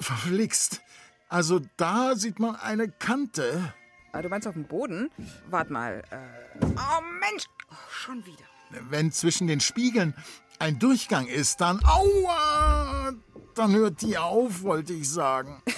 [0.00, 0.80] Verflixt.
[1.28, 3.74] Also da sieht man eine Kante.
[4.12, 5.10] Ah, du meinst auf dem Boden?
[5.50, 6.02] Wart mal.
[6.10, 6.16] Äh...
[6.62, 7.44] Oh Mensch!
[7.70, 8.44] Oh, schon wieder.
[8.88, 10.14] Wenn zwischen den Spiegeln
[10.58, 11.80] ein Durchgang ist, dann.
[11.84, 13.12] Aua!
[13.54, 15.62] Dann hört die auf, wollte ich sagen.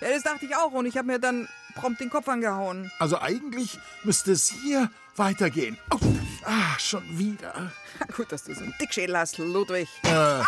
[0.00, 1.46] Ja, das dachte ich auch und ich habe mir dann
[1.80, 2.90] prompt den Kopf angehauen.
[2.98, 5.78] Also eigentlich müsste es hier weitergehen.
[5.92, 5.98] Oh,
[6.44, 7.72] ah, schon wieder.
[8.16, 9.88] Gut, dass du so einen Dickschädel hast, Ludwig.
[10.04, 10.42] Äh,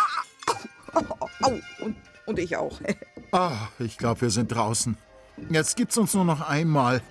[1.41, 2.79] Au, und, und ich auch.
[3.31, 4.97] ah, ich glaube, wir sind draußen.
[5.49, 7.01] Jetzt gibt's uns nur noch einmal.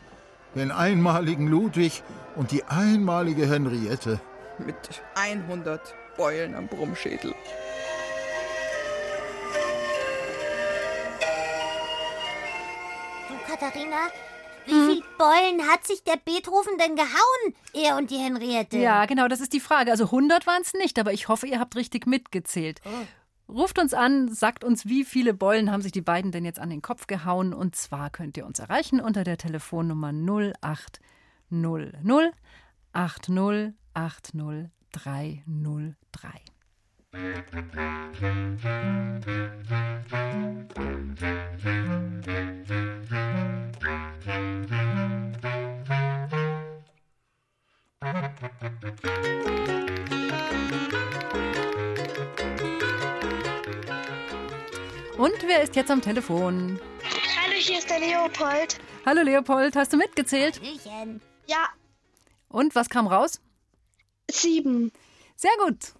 [0.54, 2.02] Den einmaligen Ludwig
[2.36, 4.20] und die einmalige Henriette.
[4.58, 4.76] Mit
[5.14, 7.34] 100 Beulen am Brummschädel.
[13.62, 14.08] Katharina,
[14.66, 18.76] wie viel Beulen hat sich der Beethoven denn gehauen, er und die Henriette?
[18.76, 19.92] Ja, genau, das ist die Frage.
[19.92, 22.80] Also 100 waren es nicht, aber ich hoffe, ihr habt richtig mitgezählt.
[23.48, 26.70] Ruft uns an, sagt uns, wie viele Beulen haben sich die beiden denn jetzt an
[26.70, 27.54] den Kopf gehauen.
[27.54, 32.34] Und zwar könnt ihr uns erreichen unter der Telefonnummer 0800
[32.92, 36.51] 80 80 303.
[37.12, 37.20] Und
[55.46, 56.80] wer ist jetzt am Telefon?
[57.36, 58.78] Hallo, hier ist der Leopold.
[59.04, 60.60] Hallo Leopold, hast du mitgezählt?
[61.46, 61.68] Ja,
[62.48, 63.40] Und was kam raus?
[64.30, 64.90] sieben.
[65.36, 65.92] Sehr gut.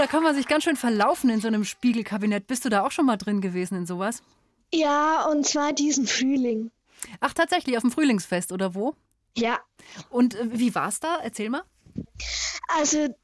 [0.00, 2.46] Da kann man sich ganz schön verlaufen in so einem Spiegelkabinett.
[2.46, 4.22] Bist du da auch schon mal drin gewesen in sowas?
[4.72, 6.70] Ja, und zwar diesen Frühling.
[7.20, 8.94] Ach, tatsächlich, auf dem Frühlingsfest oder wo?
[9.36, 9.58] Ja.
[10.08, 11.18] Und äh, wie war's da?
[11.22, 11.64] Erzähl mal.
[12.68, 13.14] Also,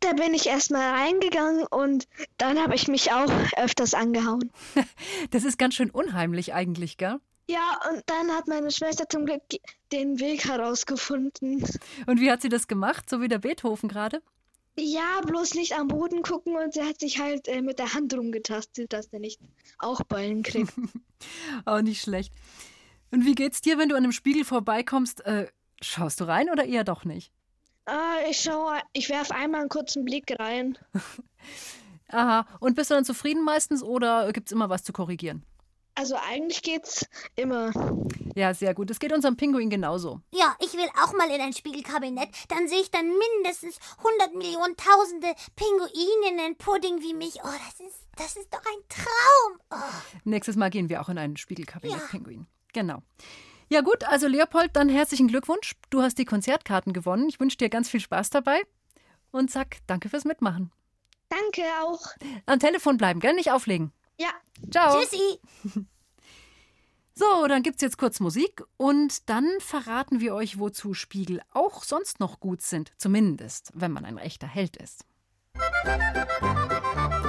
[0.00, 2.08] da bin ich erstmal reingegangen und
[2.38, 4.50] dann habe ich mich auch öfters angehauen.
[5.30, 7.18] Das ist ganz schön unheimlich eigentlich, gell?
[7.48, 9.42] Ja, und dann hat meine Schwester zum Glück
[9.92, 11.66] den Weg herausgefunden.
[12.06, 13.10] Und wie hat sie das gemacht?
[13.10, 14.22] So wie der Beethoven gerade?
[14.76, 18.12] Ja, bloß nicht am Boden gucken und sie hat sich halt äh, mit der Hand
[18.14, 19.40] rumgetastet, dass er nicht
[19.78, 20.72] auch Beulen kriegt.
[21.64, 22.32] Auch nicht schlecht.
[23.10, 25.24] Und wie geht's dir, wenn du an einem Spiegel vorbeikommst?
[25.24, 25.46] Äh,
[25.80, 27.32] schaust du rein oder eher doch nicht?
[27.86, 30.78] ah, ich schaue, ich werfe einmal einen kurzen Blick rein.
[32.08, 32.46] Aha.
[32.60, 35.44] Und bist du dann zufrieden meistens oder gibt's immer was zu korrigieren?
[35.96, 37.72] Also eigentlich geht's immer.
[38.34, 38.90] Ja, sehr gut.
[38.90, 40.20] Es geht unserem Pinguin genauso.
[40.32, 42.28] Ja, ich will auch mal in ein Spiegelkabinett.
[42.48, 47.36] Dann sehe ich dann mindestens 100 Millionen Tausende Pinguininnen-Pudding wie mich.
[47.44, 49.60] Oh, das ist, das ist doch ein Traum.
[49.70, 50.18] Oh.
[50.24, 52.46] Nächstes Mal gehen wir auch in ein Spiegelkabinett Pinguin.
[52.72, 53.02] Genau.
[53.68, 55.74] Ja gut, also Leopold, dann herzlichen Glückwunsch.
[55.90, 57.28] Du hast die Konzertkarten gewonnen.
[57.28, 58.60] Ich wünsche dir ganz viel Spaß dabei.
[59.30, 60.72] Und sag danke fürs Mitmachen.
[61.28, 62.06] Danke auch.
[62.46, 63.34] Am Telefon bleiben, gell?
[63.34, 63.92] Nicht auflegen.
[64.18, 64.30] Ja.
[64.70, 65.00] Ciao.
[65.00, 65.40] Tschüssi.
[67.16, 72.18] So, dann gibt's jetzt kurz Musik und dann verraten wir euch, wozu Spiegel auch sonst
[72.18, 72.90] noch gut sind.
[72.98, 75.04] Zumindest, wenn man ein echter Held ist.
[75.84, 77.23] Was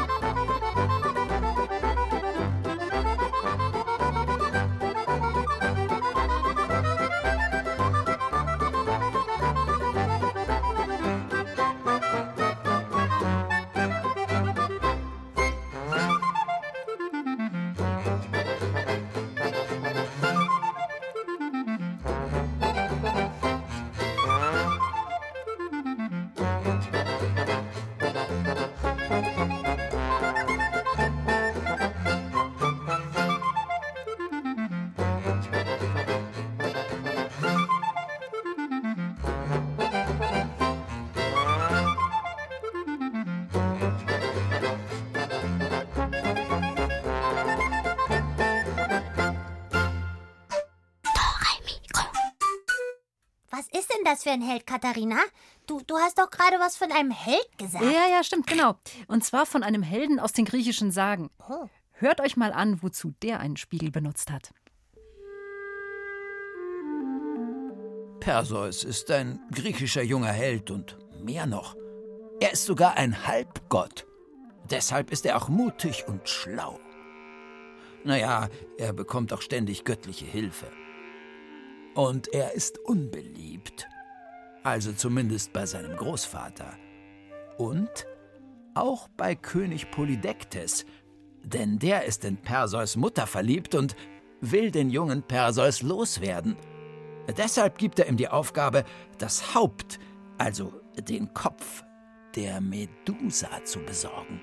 [54.05, 55.17] denn das für ein Held, Katharina?
[55.67, 57.83] Du, du hast doch gerade was von einem Held gesagt.
[57.83, 58.75] Ja, ja, stimmt, genau.
[59.07, 61.29] Und zwar von einem Helden aus den griechischen Sagen.
[61.49, 61.67] Oh.
[61.93, 64.51] Hört euch mal an, wozu der einen Spiegel benutzt hat.
[68.19, 71.75] Perseus ist ein griechischer junger Held und mehr noch.
[72.39, 74.05] Er ist sogar ein Halbgott.
[74.69, 76.79] Deshalb ist er auch mutig und schlau.
[78.03, 80.67] Naja, er bekommt auch ständig göttliche Hilfe.
[81.95, 83.87] Und er ist unbeliebt.
[84.65, 86.73] Also zumindest bei seinem Großvater.
[87.59, 88.07] Und
[88.73, 90.87] auch bei König Polydektes.
[91.43, 93.95] Denn der ist in Perseus Mutter verliebt und
[94.41, 96.55] will den jungen Perseus loswerden.
[97.37, 98.85] Deshalb gibt er ihm die Aufgabe,
[99.19, 99.99] das Haupt,
[100.39, 101.83] also den Kopf
[102.35, 104.41] der Medusa zu besorgen.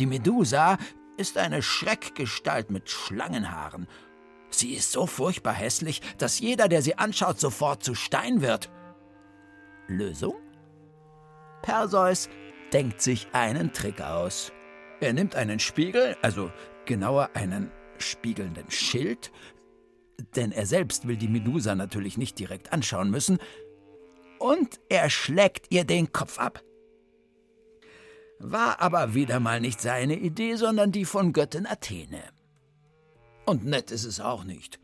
[0.00, 0.76] Die Medusa
[1.16, 3.86] ist eine Schreckgestalt mit Schlangenhaaren.
[4.50, 8.70] Sie ist so furchtbar hässlich, dass jeder, der sie anschaut, sofort zu Stein wird.
[9.90, 10.34] Lösung?
[11.62, 12.28] Perseus
[12.72, 14.52] denkt sich einen Trick aus.
[15.00, 16.50] Er nimmt einen Spiegel, also
[16.86, 19.30] genauer einen spiegelnden Schild,
[20.36, 23.38] denn er selbst will die Medusa natürlich nicht direkt anschauen müssen,
[24.38, 26.62] und er schlägt ihr den Kopf ab.
[28.38, 32.22] War aber wieder mal nicht seine Idee, sondern die von Göttin Athene.
[33.44, 34.80] Und nett ist es auch nicht.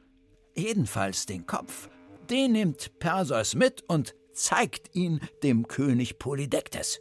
[0.55, 1.89] Jedenfalls den Kopf,
[2.29, 7.01] den nimmt Perseus mit und zeigt ihn dem König Polydektes.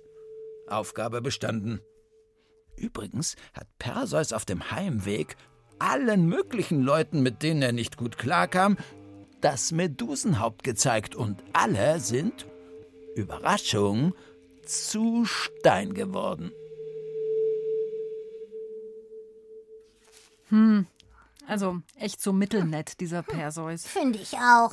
[0.68, 1.82] Aufgabe bestanden.
[2.76, 5.36] Übrigens hat Perseus auf dem Heimweg
[5.78, 8.78] allen möglichen Leuten, mit denen er nicht gut klarkam,
[9.42, 12.48] das Medusenhaupt gezeigt und alle sind,
[13.16, 14.14] Überraschung,
[14.66, 16.52] zu Stein geworden.
[20.50, 20.88] Hm,
[21.48, 23.84] also echt so mittelnett, dieser Perseus.
[23.88, 24.72] Finde ich auch.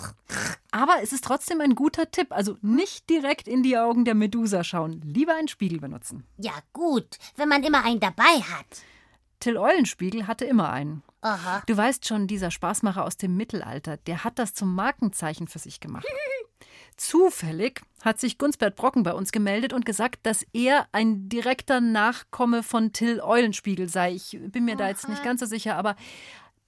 [0.70, 2.28] Aber es ist trotzdem ein guter Tipp.
[2.30, 5.00] Also nicht direkt in die Augen der Medusa schauen.
[5.02, 6.24] Lieber einen Spiegel benutzen.
[6.38, 8.82] Ja, gut, wenn man immer einen dabei hat.
[9.40, 11.02] Till Eulenspiegel hatte immer einen.
[11.20, 11.62] Aha.
[11.66, 15.80] Du weißt schon, dieser Spaßmacher aus dem Mittelalter, der hat das zum Markenzeichen für sich
[15.80, 16.06] gemacht.
[16.96, 22.62] Zufällig hat sich Gunsbert Brocken bei uns gemeldet und gesagt, dass er ein direkter Nachkomme
[22.62, 24.12] von Till Eulenspiegel sei.
[24.12, 24.78] Ich bin mir Aha.
[24.78, 25.96] da jetzt nicht ganz so sicher, aber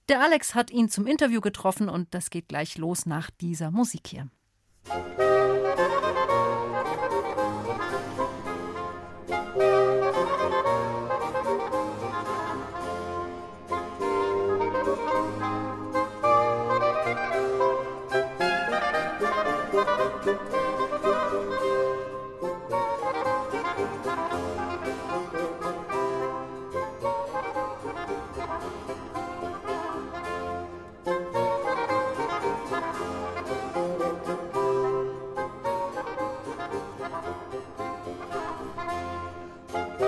[0.09, 4.07] der Alex hat ihn zum Interview getroffen und das geht gleich los nach dieser Musik
[4.07, 4.29] hier.
[4.87, 6.14] Herr
[37.77, 37.89] Thank
[39.99, 40.04] you.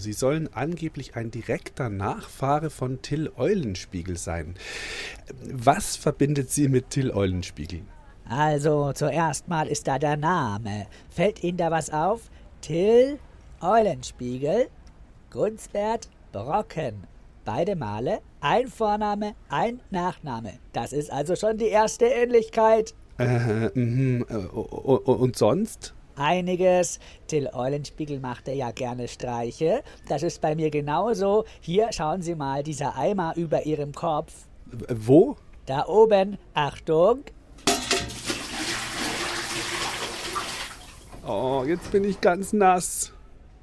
[0.00, 4.54] Sie sollen angeblich ein direkter Nachfahre von Till Eulenspiegel sein.
[5.42, 7.82] Was verbindet Sie mit Till Eulenspiegel?
[8.28, 10.86] Also, zuerst mal ist da der Name.
[11.10, 12.30] Fällt Ihnen da was auf?
[12.60, 13.18] Till
[13.60, 14.68] Eulenspiegel,
[15.30, 17.06] Gunsbert Brocken.
[17.44, 20.54] Beide Male ein Vorname, ein Nachname.
[20.72, 22.94] Das ist also schon die erste Ähnlichkeit.
[23.18, 25.94] Äh, mh, und sonst?
[26.20, 27.00] Einiges.
[27.26, 29.82] Till Eulenspiegel machte ja gerne Streiche.
[30.08, 31.44] Das ist bei mir genauso.
[31.60, 34.46] Hier schauen Sie mal, dieser Eimer über Ihrem Kopf.
[34.88, 35.36] Wo?
[35.66, 36.38] Da oben.
[36.54, 37.24] Achtung.
[41.26, 43.12] Oh, jetzt bin ich ganz nass.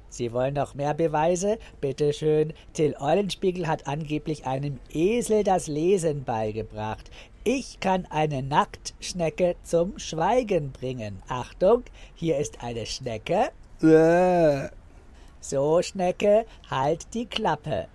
[0.08, 1.58] Sie wollen noch mehr Beweise?
[1.80, 2.52] Bitte schön.
[2.72, 7.10] Till Eulenspiegel hat angeblich einem Esel das Lesen beigebracht.
[7.50, 11.22] Ich kann eine Nacktschnecke zum Schweigen bringen.
[11.28, 11.82] Achtung,
[12.14, 13.52] hier ist eine Schnecke.
[13.80, 14.68] Äh.
[15.40, 17.88] So, Schnecke, halt die Klappe.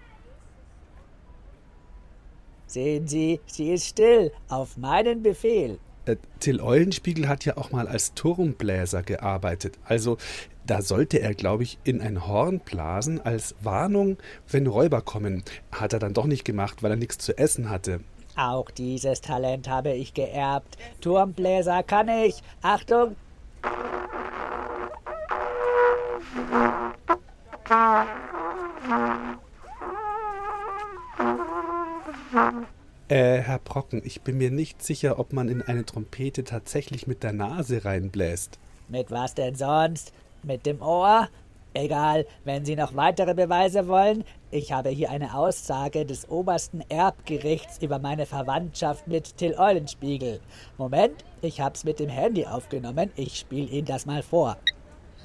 [2.66, 5.78] Sehen Sie, sie ist still, auf meinen Befehl.
[6.06, 9.78] Äh, Till Eulenspiegel hat ja auch mal als Turmbläser gearbeitet.
[9.86, 10.18] Also
[10.66, 14.18] da sollte er, glaube ich, in ein Horn blasen als Warnung,
[14.50, 15.44] wenn Räuber kommen.
[15.72, 18.00] Hat er dann doch nicht gemacht, weil er nichts zu essen hatte.
[18.36, 20.78] Auch dieses Talent habe ich geerbt.
[21.02, 22.42] Turmbläser kann ich.
[22.62, 23.16] Achtung!
[33.10, 37.22] Äh, Herr Brocken, ich bin mir nicht sicher, ob man in eine Trompete tatsächlich mit
[37.22, 38.58] der Nase reinbläst.
[38.88, 40.12] Mit was denn sonst?
[40.42, 41.30] Mit dem Ohr?
[41.74, 47.82] Egal, wenn Sie noch weitere Beweise wollen, ich habe hier eine Aussage des obersten Erbgerichts
[47.82, 50.40] über meine Verwandtschaft mit Till Eulenspiegel.
[50.78, 54.58] Moment, ich hab's mit dem Handy aufgenommen, ich spiel Ihnen das mal vor.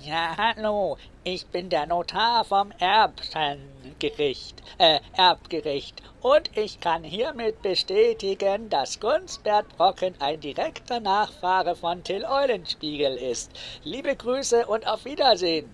[0.01, 6.03] Ja, hallo, ich bin der Notar vom Erbgericht, äh, Erbgericht.
[6.23, 13.51] Und ich kann hiermit bestätigen, dass Gunsbert Brocken ein direkter Nachfahre von Till Eulenspiegel ist.
[13.83, 15.69] Liebe Grüße und auf Wiedersehen.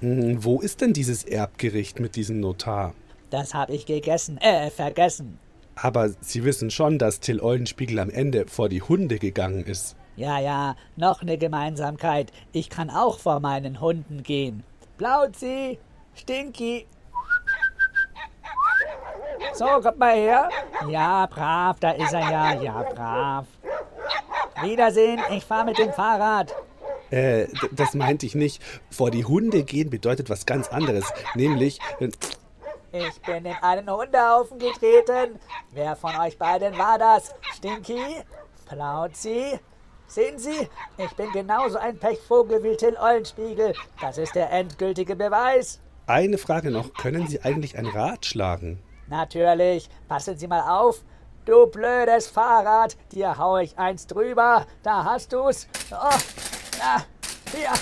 [0.00, 2.94] Hm, wo ist denn dieses Erbgericht mit diesem Notar?
[3.30, 5.38] Das habe ich gegessen, äh, vergessen.
[5.74, 9.96] Aber Sie wissen schon, dass Till Eulenspiegel am Ende vor die Hunde gegangen ist.
[10.16, 12.32] Ja, ja, noch eine Gemeinsamkeit.
[12.52, 14.64] Ich kann auch vor meinen Hunden gehen.
[14.96, 15.78] Blauzi,
[16.14, 16.86] Stinky.
[19.54, 20.48] So, kommt mal her.
[20.88, 22.60] Ja, brav, da ist er ja.
[22.60, 23.46] Ja, brav.
[24.62, 26.52] Wiedersehen, ich fahre mit dem Fahrrad.
[27.10, 28.62] Äh, das meinte ich nicht.
[28.90, 31.04] Vor die Hunde gehen bedeutet was ganz anderes.
[31.34, 31.78] Nämlich,
[32.92, 35.38] Ich bin in einen Hundehaufen getreten.
[35.72, 37.34] Wer von euch beiden war das?
[37.54, 38.00] Stinky?
[38.66, 39.58] Plauzi?
[40.06, 43.74] Sehen Sie, ich bin genauso ein Pechvogel wie Till Eulenspiegel.
[44.00, 45.80] Das ist der endgültige Beweis.
[46.06, 46.94] eine Frage noch.
[46.94, 48.82] Können Sie eigentlich ein Rad schlagen?
[49.08, 51.02] Natürlich, passen Sie mal auf.
[51.44, 54.66] Du blödes Fahrrad, dir hau ich eins drüber.
[54.82, 55.66] Da hast du's.
[55.90, 56.18] Oh,
[56.78, 57.04] na,
[57.54, 57.72] hier.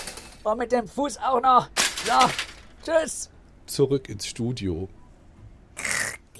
[0.44, 1.68] Und mit dem Fuß auch noch.
[2.04, 2.30] So,
[2.84, 3.30] tschüss.
[3.66, 4.88] Zurück ins Studio.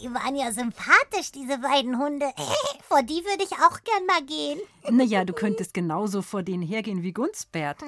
[0.01, 2.27] Die waren ja sympathisch, diese beiden Hunde.
[2.89, 4.61] Vor die würde ich auch gern mal gehen.
[4.91, 7.79] Naja, du könntest genauso vor denen hergehen wie Gunstbert.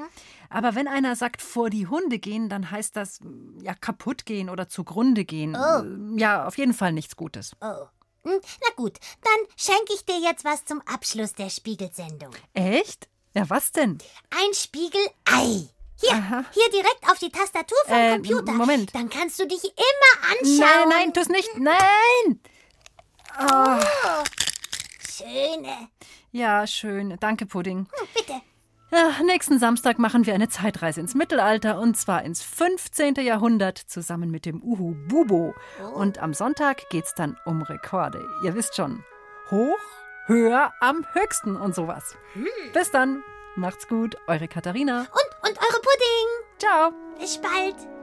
[0.51, 4.49] Aber wenn einer sagt, vor die Hunde gehen, dann heißt das mm, ja kaputt gehen
[4.51, 5.55] oder zugrunde gehen.
[5.55, 5.83] Oh.
[5.83, 7.53] Äh, Ja, auf jeden Fall nichts Gutes.
[7.61, 7.87] Oh.
[8.25, 12.31] Hm, Na gut, dann schenke ich dir jetzt was zum Abschluss der Spiegelsendung.
[12.55, 13.09] Echt?
[13.35, 13.99] Ja, was denn?
[14.31, 15.69] Ein Spiegelei.
[16.01, 18.53] Hier, hier direkt auf die Tastatur vom Äh, Computer.
[18.53, 18.95] Moment.
[18.95, 20.59] Dann kannst du dich immer anschauen.
[20.61, 21.49] Nein, nein, tu's nicht.
[21.59, 22.41] Nein!
[23.37, 23.81] Ah.
[23.81, 24.25] Oh,
[25.09, 25.89] schöne.
[26.31, 27.17] Ja, schön.
[27.21, 27.79] Danke, Pudding.
[27.91, 28.41] Hm, bitte.
[28.91, 33.17] Ja, nächsten Samstag machen wir eine Zeitreise ins Mittelalter und zwar ins 15.
[33.17, 35.55] Jahrhundert zusammen mit dem Uhu Bubo.
[35.95, 38.25] Und am Sonntag geht's dann um Rekorde.
[38.45, 39.05] Ihr wisst schon.
[39.51, 39.79] Hoch,
[40.29, 42.17] höher, am höchsten und sowas.
[42.73, 43.25] Bis dann.
[43.57, 44.17] Macht's gut.
[44.29, 45.01] Eure Katharina.
[45.01, 46.59] Und, und eure Pudding.
[46.59, 46.93] Ciao.
[47.19, 47.98] Bis bald.